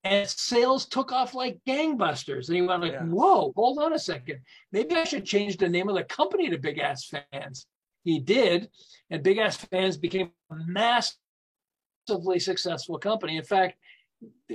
And 0.04 0.30
sales 0.30 0.86
took 0.86 1.12
off 1.12 1.34
like 1.34 1.58
gangbusters. 1.68 2.48
And 2.48 2.56
he 2.56 2.62
went 2.62 2.84
like, 2.84 2.92
yeah. 2.92 3.04
"Whoa, 3.04 3.52
hold 3.56 3.80
on 3.80 3.94
a 3.94 4.00
second. 4.00 4.40
Maybe 4.72 4.96
I 4.96 5.04
should 5.04 5.26
change 5.26 5.58
the 5.58 5.68
name 5.68 5.90
of 5.90 5.96
the 5.96 6.04
company 6.04 6.50
to 6.50 6.58
Big 6.58 6.78
Ass 6.80 7.12
Fans." 7.32 7.66
he 8.06 8.20
did, 8.20 8.70
and 9.10 9.24
Big 9.24 9.40
Ass 9.40 9.58
Fans 9.58 9.98
became 9.98 10.32
a 10.52 10.56
massively 10.68 12.40
successful 12.40 13.00
company. 13.00 13.36
In 13.36 13.44
fact, 13.44 13.78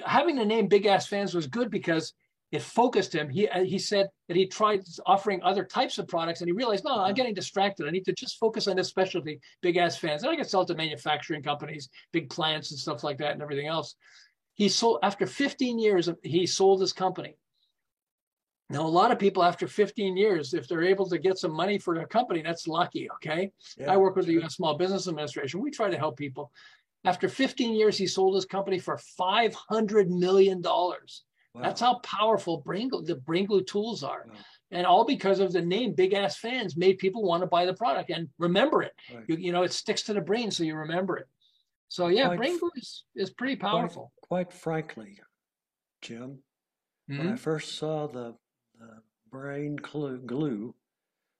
having 0.06 0.36
the 0.36 0.44
name 0.44 0.68
Big 0.68 0.86
Ass 0.86 1.06
Fans 1.06 1.34
was 1.34 1.48
good 1.48 1.68
because 1.70 2.14
it 2.52 2.62
focused 2.62 3.14
him. 3.14 3.28
He 3.28 3.48
uh, 3.48 3.64
he 3.64 3.78
said 3.78 4.08
that 4.28 4.36
he 4.36 4.46
tried 4.46 4.82
offering 5.06 5.42
other 5.42 5.64
types 5.64 5.98
of 5.98 6.08
products, 6.08 6.40
and 6.40 6.48
he 6.48 6.52
realized, 6.52 6.84
no, 6.84 6.92
I'm 6.92 6.98
mm-hmm. 6.98 7.14
getting 7.14 7.34
distracted. 7.34 7.86
I 7.86 7.90
need 7.90 8.04
to 8.06 8.12
just 8.12 8.38
focus 8.38 8.68
on 8.68 8.76
this 8.76 8.88
specialty, 8.88 9.40
Big 9.62 9.76
Ass 9.76 9.96
Fans, 9.96 10.22
and 10.22 10.32
I 10.32 10.36
can 10.36 10.44
sell 10.44 10.64
to 10.64 10.74
manufacturing 10.74 11.42
companies, 11.42 11.88
big 12.12 12.28
plants, 12.30 12.70
and 12.70 12.80
stuff 12.80 13.04
like 13.04 13.18
that, 13.18 13.32
and 13.32 13.42
everything 13.42 13.66
else. 13.66 13.94
He 14.54 14.68
sold 14.68 14.98
after 15.02 15.26
15 15.26 15.78
years. 15.78 16.08
He 16.22 16.46
sold 16.46 16.80
his 16.80 16.92
company 16.92 17.36
now, 18.70 18.86
a 18.86 18.88
lot 18.88 19.10
of 19.10 19.18
people 19.18 19.42
after 19.42 19.66
15 19.66 20.16
years, 20.16 20.54
if 20.54 20.68
they're 20.68 20.84
able 20.84 21.08
to 21.08 21.18
get 21.18 21.38
some 21.38 21.50
money 21.50 21.76
for 21.76 21.92
their 21.92 22.06
company, 22.06 22.40
that's 22.40 22.68
lucky. 22.68 23.10
Okay. 23.10 23.50
Yeah, 23.76 23.92
I 23.92 23.96
work 23.96 24.14
with 24.14 24.26
the 24.26 24.34
U.S. 24.34 24.54
Small 24.54 24.78
Business 24.78 25.08
Administration. 25.08 25.60
We 25.60 25.72
try 25.72 25.90
to 25.90 25.98
help 25.98 26.16
people. 26.16 26.52
After 27.04 27.28
15 27.28 27.74
years, 27.74 27.98
he 27.98 28.06
sold 28.06 28.36
his 28.36 28.44
company 28.44 28.78
for 28.78 28.96
$500 29.18 30.08
million. 30.08 30.62
Wow. 31.54 31.62
That's 31.62 31.80
how 31.80 31.98
powerful 32.00 32.58
brain 32.58 32.90
the 33.04 33.16
brain 33.16 33.46
glue 33.46 33.64
tools 33.64 34.02
are. 34.02 34.26
Wow. 34.28 34.34
And 34.72 34.86
all 34.86 35.04
because 35.04 35.40
of 35.40 35.52
the 35.52 35.62
name 35.62 35.94
Big 35.94 36.14
Ass 36.14 36.36
Fans 36.36 36.76
made 36.76 36.98
people 36.98 37.24
want 37.24 37.42
to 37.42 37.46
buy 37.46 37.66
the 37.66 37.74
product 37.74 38.10
and 38.10 38.28
remember 38.38 38.82
it. 38.82 38.92
Right. 39.12 39.24
You, 39.26 39.36
you, 39.36 39.52
know, 39.52 39.64
it 39.64 39.72
sticks 39.72 40.02
to 40.02 40.12
the 40.12 40.20
brain, 40.20 40.52
so 40.52 40.62
you 40.62 40.76
remember 40.76 41.16
it. 41.16 41.26
So, 41.88 42.06
yeah, 42.06 42.26
quite, 42.26 42.38
brain 42.38 42.58
glue 42.60 42.70
is, 42.76 43.04
is 43.16 43.30
pretty 43.30 43.56
powerful. 43.56 44.12
Quite, 44.22 44.46
quite 44.46 44.52
frankly, 44.52 45.18
Jim, 46.02 46.38
mm-hmm. 47.10 47.18
when 47.18 47.26
I 47.26 47.30
mm-hmm. 47.30 47.36
first 47.36 47.76
saw 47.76 48.06
the 48.06 48.36
the 48.80 49.02
brain 49.30 49.76
glue, 49.76 50.18
glue. 50.18 50.74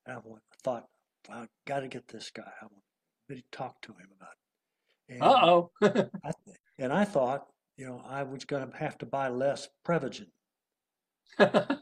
I 0.07 0.17
thought, 0.63 0.87
I 1.31 1.47
got 1.67 1.81
to 1.81 1.89
get 1.89 2.09
this 2.09 2.31
guy. 2.31 2.43
I 2.61 2.65
want 2.65 2.83
to 3.31 3.43
talk 3.53 3.81
to 3.83 3.93
him 3.93 4.09
about 4.17 4.31
it. 5.09 5.23
Uh 5.23 5.47
oh. 5.47 6.51
and 6.79 6.93
I 6.93 7.05
thought, 7.05 7.47
you 7.77 7.87
know, 7.87 8.03
I 8.07 8.23
was 8.23 8.45
going 8.45 8.71
to 8.71 8.77
have 8.77 8.99
to 8.99 9.07
buy 9.07 9.29
less 9.29 9.69
Prevagen. 9.87 10.27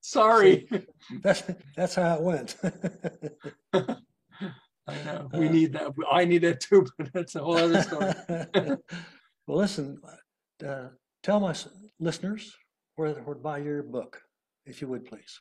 Sorry. 0.00 0.68
That's 1.22 1.42
that's 1.76 1.94
how 1.96 2.14
it 2.14 2.22
went. 2.22 2.56
I 4.88 4.94
know 5.04 5.28
we 5.34 5.48
need 5.48 5.72
that. 5.72 5.92
I 6.10 6.24
need 6.24 6.42
that 6.42 6.60
too, 6.60 6.86
but 6.96 7.12
that's 7.12 7.34
a 7.34 7.40
whole 7.40 7.56
other 7.56 7.82
story. 7.82 8.14
well, 9.46 9.58
listen. 9.58 10.00
Uh, 10.64 10.88
tell 11.24 11.40
my 11.40 11.54
listeners 11.98 12.56
or, 12.96 13.08
or 13.26 13.34
buy 13.34 13.58
your 13.58 13.82
book, 13.82 14.22
if 14.64 14.80
you 14.80 14.86
would 14.86 15.04
please. 15.04 15.40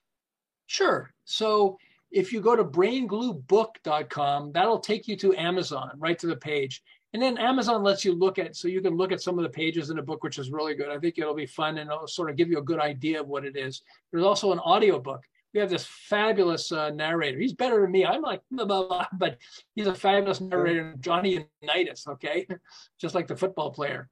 Sure. 0.66 1.12
So 1.26 1.78
if 2.10 2.34
you 2.34 2.42
go 2.42 2.56
to 2.56 2.64
braingluebook.com, 2.64 4.52
that'll 4.52 4.80
take 4.80 5.08
you 5.08 5.16
to 5.18 5.36
Amazon, 5.36 5.92
right 5.98 6.18
to 6.18 6.28
the 6.28 6.38
page. 6.38 6.82
And 7.16 7.24
then 7.24 7.38
Amazon 7.38 7.82
lets 7.82 8.04
you 8.04 8.12
look 8.12 8.40
at, 8.40 8.58
so 8.58 8.68
you 8.68 8.82
can 8.82 8.98
look 8.98 9.14
at 9.14 9.22
some 9.22 9.40
of 9.40 9.44
the 9.44 9.50
pages 9.50 9.90
in 9.90 9.96
the 9.96 10.02
book, 10.02 10.22
which 10.22 10.38
is 10.38 10.52
really 10.52 10.76
good. 10.76 10.90
I 10.90 11.00
think 11.00 11.18
it'll 11.18 11.34
be 11.34 11.46
fun 11.46 11.78
and 11.78 11.90
it'll 11.90 12.08
sort 12.08 12.30
of 12.30 12.36
give 12.36 12.50
you 12.50 12.58
a 12.58 12.62
good 12.62 12.82
idea 12.82 13.22
of 13.22 13.30
what 13.30 13.46
it 13.46 13.56
is. 13.56 13.84
There's 14.12 14.26
also 14.26 14.52
an 14.52 14.60
audio 14.60 15.00
book. 15.00 15.24
We 15.54 15.62
have 15.62 15.70
this 15.70 15.86
fabulous 15.86 16.74
uh, 16.74 16.90
narrator. 16.90 17.40
He's 17.40 17.54
better 17.54 17.80
than 17.80 17.92
me. 17.92 18.06
I'm 18.06 18.22
like, 18.22 18.42
blah, 18.52 18.66
blah, 18.66 18.86
blah, 18.86 19.08
but 19.14 19.38
he's 19.76 19.88
a 19.88 19.96
fabulous 19.96 20.42
narrator, 20.42 20.94
Johnny 21.00 21.48
Unitas, 21.62 22.06
okay? 22.06 22.46
Just 23.00 23.16
like 23.16 23.28
the 23.28 23.36
football 23.38 23.72
player. 23.72 24.10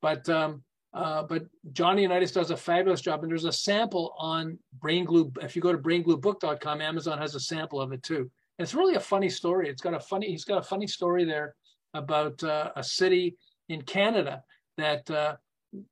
But 0.00 0.26
um, 0.30 0.62
uh, 0.94 1.24
but 1.24 1.44
Johnny 1.72 2.04
Unitas 2.04 2.32
does 2.32 2.50
a 2.50 2.56
fabulous 2.56 3.02
job, 3.02 3.22
and 3.22 3.30
there's 3.30 3.44
a 3.44 3.52
sample 3.52 4.14
on 4.18 4.58
Brain 4.80 5.04
Glue. 5.04 5.30
If 5.42 5.56
you 5.56 5.60
go 5.60 5.72
to 5.72 5.78
braingluebook.com, 5.78 6.80
Amazon 6.80 7.18
has 7.18 7.34
a 7.34 7.40
sample 7.40 7.82
of 7.82 7.92
it 7.92 8.02
too. 8.02 8.30
And 8.58 8.64
it's 8.64 8.72
really 8.72 8.94
a 8.94 9.00
funny 9.00 9.28
story. 9.28 9.68
It's 9.68 9.82
got 9.82 9.92
a 9.92 10.00
funny. 10.00 10.30
He's 10.30 10.46
got 10.46 10.56
a 10.56 10.62
funny 10.62 10.86
story 10.86 11.26
there 11.26 11.54
about 11.96 12.42
uh, 12.44 12.70
a 12.76 12.84
city 12.84 13.36
in 13.68 13.82
Canada 13.82 14.42
that 14.76 15.10
uh, 15.10 15.36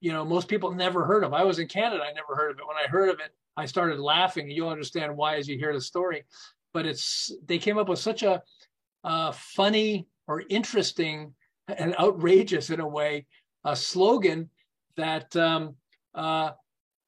you 0.01 0.13
know 0.13 0.25
most 0.25 0.49
people 0.49 0.73
never 0.73 1.05
heard 1.05 1.25
of. 1.25 1.33
I 1.33 1.45
was 1.45 1.59
in 1.59 1.69
Canada. 1.69 2.03
I 2.03 2.13
never 2.13 2.35
heard 2.37 2.53
of 2.53 2.59
it. 2.59 2.67
When 2.67 2.77
I 2.77 2.89
heard 2.89 3.11
of 3.11 3.21
it, 3.21 3.35
I 3.57 3.67
started 3.67 3.99
laughing. 3.99 4.51
You'll 4.51 4.69
understand 4.69 5.17
why 5.17 5.37
as 5.37 5.49
you 5.49 5.59
hear 5.59 5.73
the 5.73 5.81
story. 5.81 6.25
But 6.73 6.87
it's 6.87 7.33
they 7.47 7.59
came 7.59 7.79
up 7.79 7.89
with 7.89 7.99
such 7.99 8.23
a 8.23 8.43
uh, 9.03 9.33
funny 9.33 10.07
or 10.27 10.43
interesting 10.49 11.35
and 11.69 11.95
outrageous 11.99 12.71
in 12.71 12.81
a 12.81 12.89
way 12.89 13.27
a 13.65 13.75
slogan 13.75 14.51
that 14.97 15.35
um, 15.37 15.77
uh, 16.15 16.51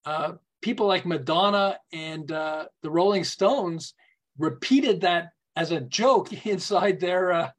uh, 0.05 0.33
people 0.63 0.87
like 0.87 1.07
Madonna 1.07 1.79
and 1.93 2.31
uh, 2.33 2.67
the 2.83 2.91
Rolling 2.91 3.25
Stones 3.25 3.95
repeated 4.39 5.03
that 5.03 5.31
as 5.55 5.71
a 5.71 5.81
joke 5.81 6.33
inside 6.47 7.01
their. 7.01 7.53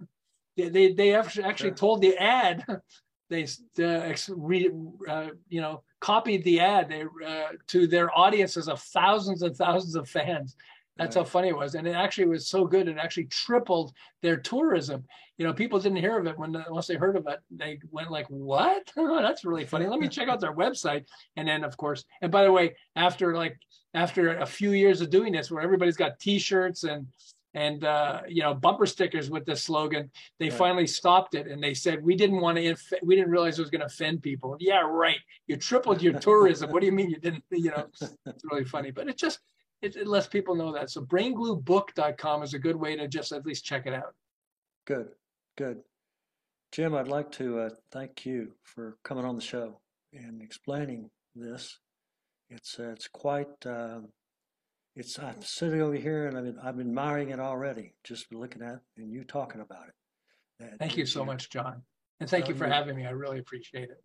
Uh, 0.60 0.70
they 0.70 0.93
they 0.93 1.15
actually 1.15 1.43
actually 1.43 1.72
told 1.72 2.02
the 2.02 2.15
ad. 2.17 2.65
They 3.30 3.46
uh, 3.84 4.13
re, 4.38 4.72
uh, 5.10 5.28
you 5.50 5.60
know 5.60 5.84
copied 6.00 6.46
the 6.46 6.62
ad 6.62 6.88
they, 6.88 7.04
uh, 7.26 7.48
to 7.67 7.86
their 7.86 8.17
audiences 8.17 8.70
of 8.70 8.82
thousands 8.82 9.41
and 9.41 9.54
thousands 9.54 9.96
of 9.96 10.08
fans. 10.08 10.56
That's 10.98 11.15
how 11.15 11.24
funny 11.24 11.50
it 11.50 11.58
was, 11.58 11.76
and 11.76 11.88
it 11.88 11.91
actually 11.91 12.28
was 12.28 12.48
so 12.48 12.65
good. 12.65 12.88
It 12.88 12.98
actually 12.98 13.26
tripled 13.26 13.93
their 14.22 14.38
tourism. 14.38 15.04
You 15.38 15.46
know, 15.46 15.54
people 15.54 15.80
didn't 15.80 15.98
hear 15.98 16.17
of 16.17 16.26
it 16.26 16.38
when 16.38 16.56
once 16.70 16.88
they 16.88 16.96
heard 16.96 17.15
of 17.15 17.28
it, 17.28 17.39
they 17.52 17.80
went 17.91 18.10
like, 18.10 18.26
"What? 18.30 18.91
Oh, 18.98 19.17
that's 19.22 19.46
really 19.46 19.65
funny. 19.65 19.86
Let 19.86 20.00
me 20.00 20.08
check 20.08 20.28
out 20.28 20.39
their 20.39 20.56
website." 20.56 21.06
And 21.36 21.48
then, 21.48 21.63
of 21.63 21.78
course, 21.78 22.04
and 22.22 22.32
by 22.32 22.43
the 22.43 22.52
way, 22.52 22.76
after 22.96 23.36
like 23.36 23.58
after 23.93 24.38
a 24.38 24.46
few 24.46 24.72
years 24.72 25.02
of 25.02 25.10
doing 25.10 25.34
this, 25.34 25.52
where 25.52 25.62
everybody's 25.62 25.98
got 25.98 26.20
T-shirts 26.20 26.84
and 26.84 27.08
and 27.58 27.84
uh, 27.84 28.22
you 28.28 28.43
know 28.43 28.54
bumper 28.54 28.86
stickers 28.86 29.32
with 29.32 29.46
this 29.46 29.63
slogan. 29.63 30.12
They 30.39 30.50
right. 30.50 30.58
finally 30.58 30.88
stopped 30.88 31.34
it, 31.34 31.48
and 31.48 31.62
they 31.62 31.74
said 31.74 32.04
we 32.04 32.15
didn't 32.15 32.39
want 32.39 32.58
to. 32.58 32.63
Inf- 32.63 32.93
we 33.02 33.15
didn't 33.15 33.32
realize 33.32 33.58
it 33.58 33.63
was 33.63 33.72
going 33.72 33.82
to 33.82 33.88
offend 33.88 34.22
people. 34.22 34.56
Yeah, 34.60 34.82
right. 34.82 35.17
You 35.48 35.58
tripled 35.58 36.02
your 36.02 36.20
tourism. 36.20 36.72
What 36.72 36.82
do 36.82 36.86
you 36.86 36.91
mean 36.91 37.10
you 37.10 37.20
didn't? 37.20 37.43
You 37.50 37.72
know, 37.72 37.88
it's 38.28 38.43
really 38.43 38.63
funny, 38.63 38.91
but 38.91 39.10
it 39.10 39.17
just 39.17 39.39
it, 39.82 39.96
it 39.96 40.08
lets 40.08 40.28
people 40.28 40.54
know 40.54 40.72
that. 40.74 40.91
So 40.91 41.02
braingluebook.com 41.02 42.43
is 42.43 42.54
a 42.54 42.60
good 42.60 42.76
way 42.76 42.96
to 42.96 43.08
just 43.08 43.32
at 43.32 43.46
least 43.46 43.65
check 43.65 43.88
it 43.88 43.93
out. 43.93 44.13
Good, 44.86 45.10
good. 45.58 45.80
Jim, 46.72 46.93
I'd 46.93 47.08
like 47.08 47.32
to 47.34 47.60
uh, 47.60 47.70
thank 47.91 48.26
you 48.26 48.52
for 48.63 48.98
coming 49.04 49.26
on 49.26 49.36
the 49.36 49.41
show 49.41 49.80
and 50.13 50.43
explaining 50.43 51.10
this. 51.36 51.80
It's 52.50 52.80
uh, 52.80 52.91
it's 52.91 53.08
quite 53.08 53.65
um, 53.65 54.10
it's 54.97 55.19
I'm 55.19 55.41
sitting 55.41 55.81
over 55.81 55.95
here 55.95 56.27
and 56.27 56.38
I'm 56.38 56.60
I'm 56.62 56.79
admiring 56.79 57.29
it 57.29 57.39
already, 57.39 57.93
just 58.03 58.33
looking 58.33 58.63
at 58.63 58.79
and 58.97 59.12
you 59.12 59.23
talking 59.23 59.62
about 59.62 59.88
it. 59.88 59.93
That, 60.60 60.79
thank 60.79 60.97
you 60.97 61.05
so 61.05 61.23
much, 61.23 61.49
John, 61.51 61.83
and 62.19 62.29
thank 62.29 62.47
you 62.47 62.55
for 62.55 62.67
having 62.67 62.95
me. 62.95 63.05
I 63.05 63.12
really 63.12 63.39
appreciate 63.39 63.89
it. 63.89 64.03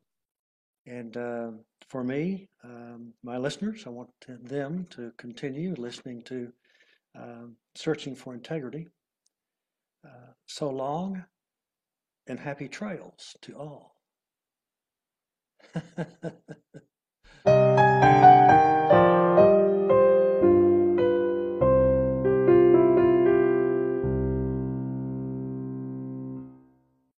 And 0.87 1.17
uh, 1.17 1.53
for 1.89 2.05
me, 2.05 2.49
um, 2.65 3.15
my 3.23 3.39
listeners, 3.39 3.85
I 3.87 3.91
want 3.91 4.11
to, 4.23 4.37
them 4.43 4.87
to 4.91 5.13
continue 5.17 5.75
listening 5.79 6.23
to 6.25 6.53
um, 7.17 7.57
Searching 7.75 8.15
for 8.15 8.35
Integrity. 8.35 8.89
Uh, 10.05 10.33
so 10.47 10.69
long 10.69 11.25
and 12.27 12.39
happy 12.39 12.69
trails 12.69 13.37
to 13.43 13.55
all. 13.55 13.97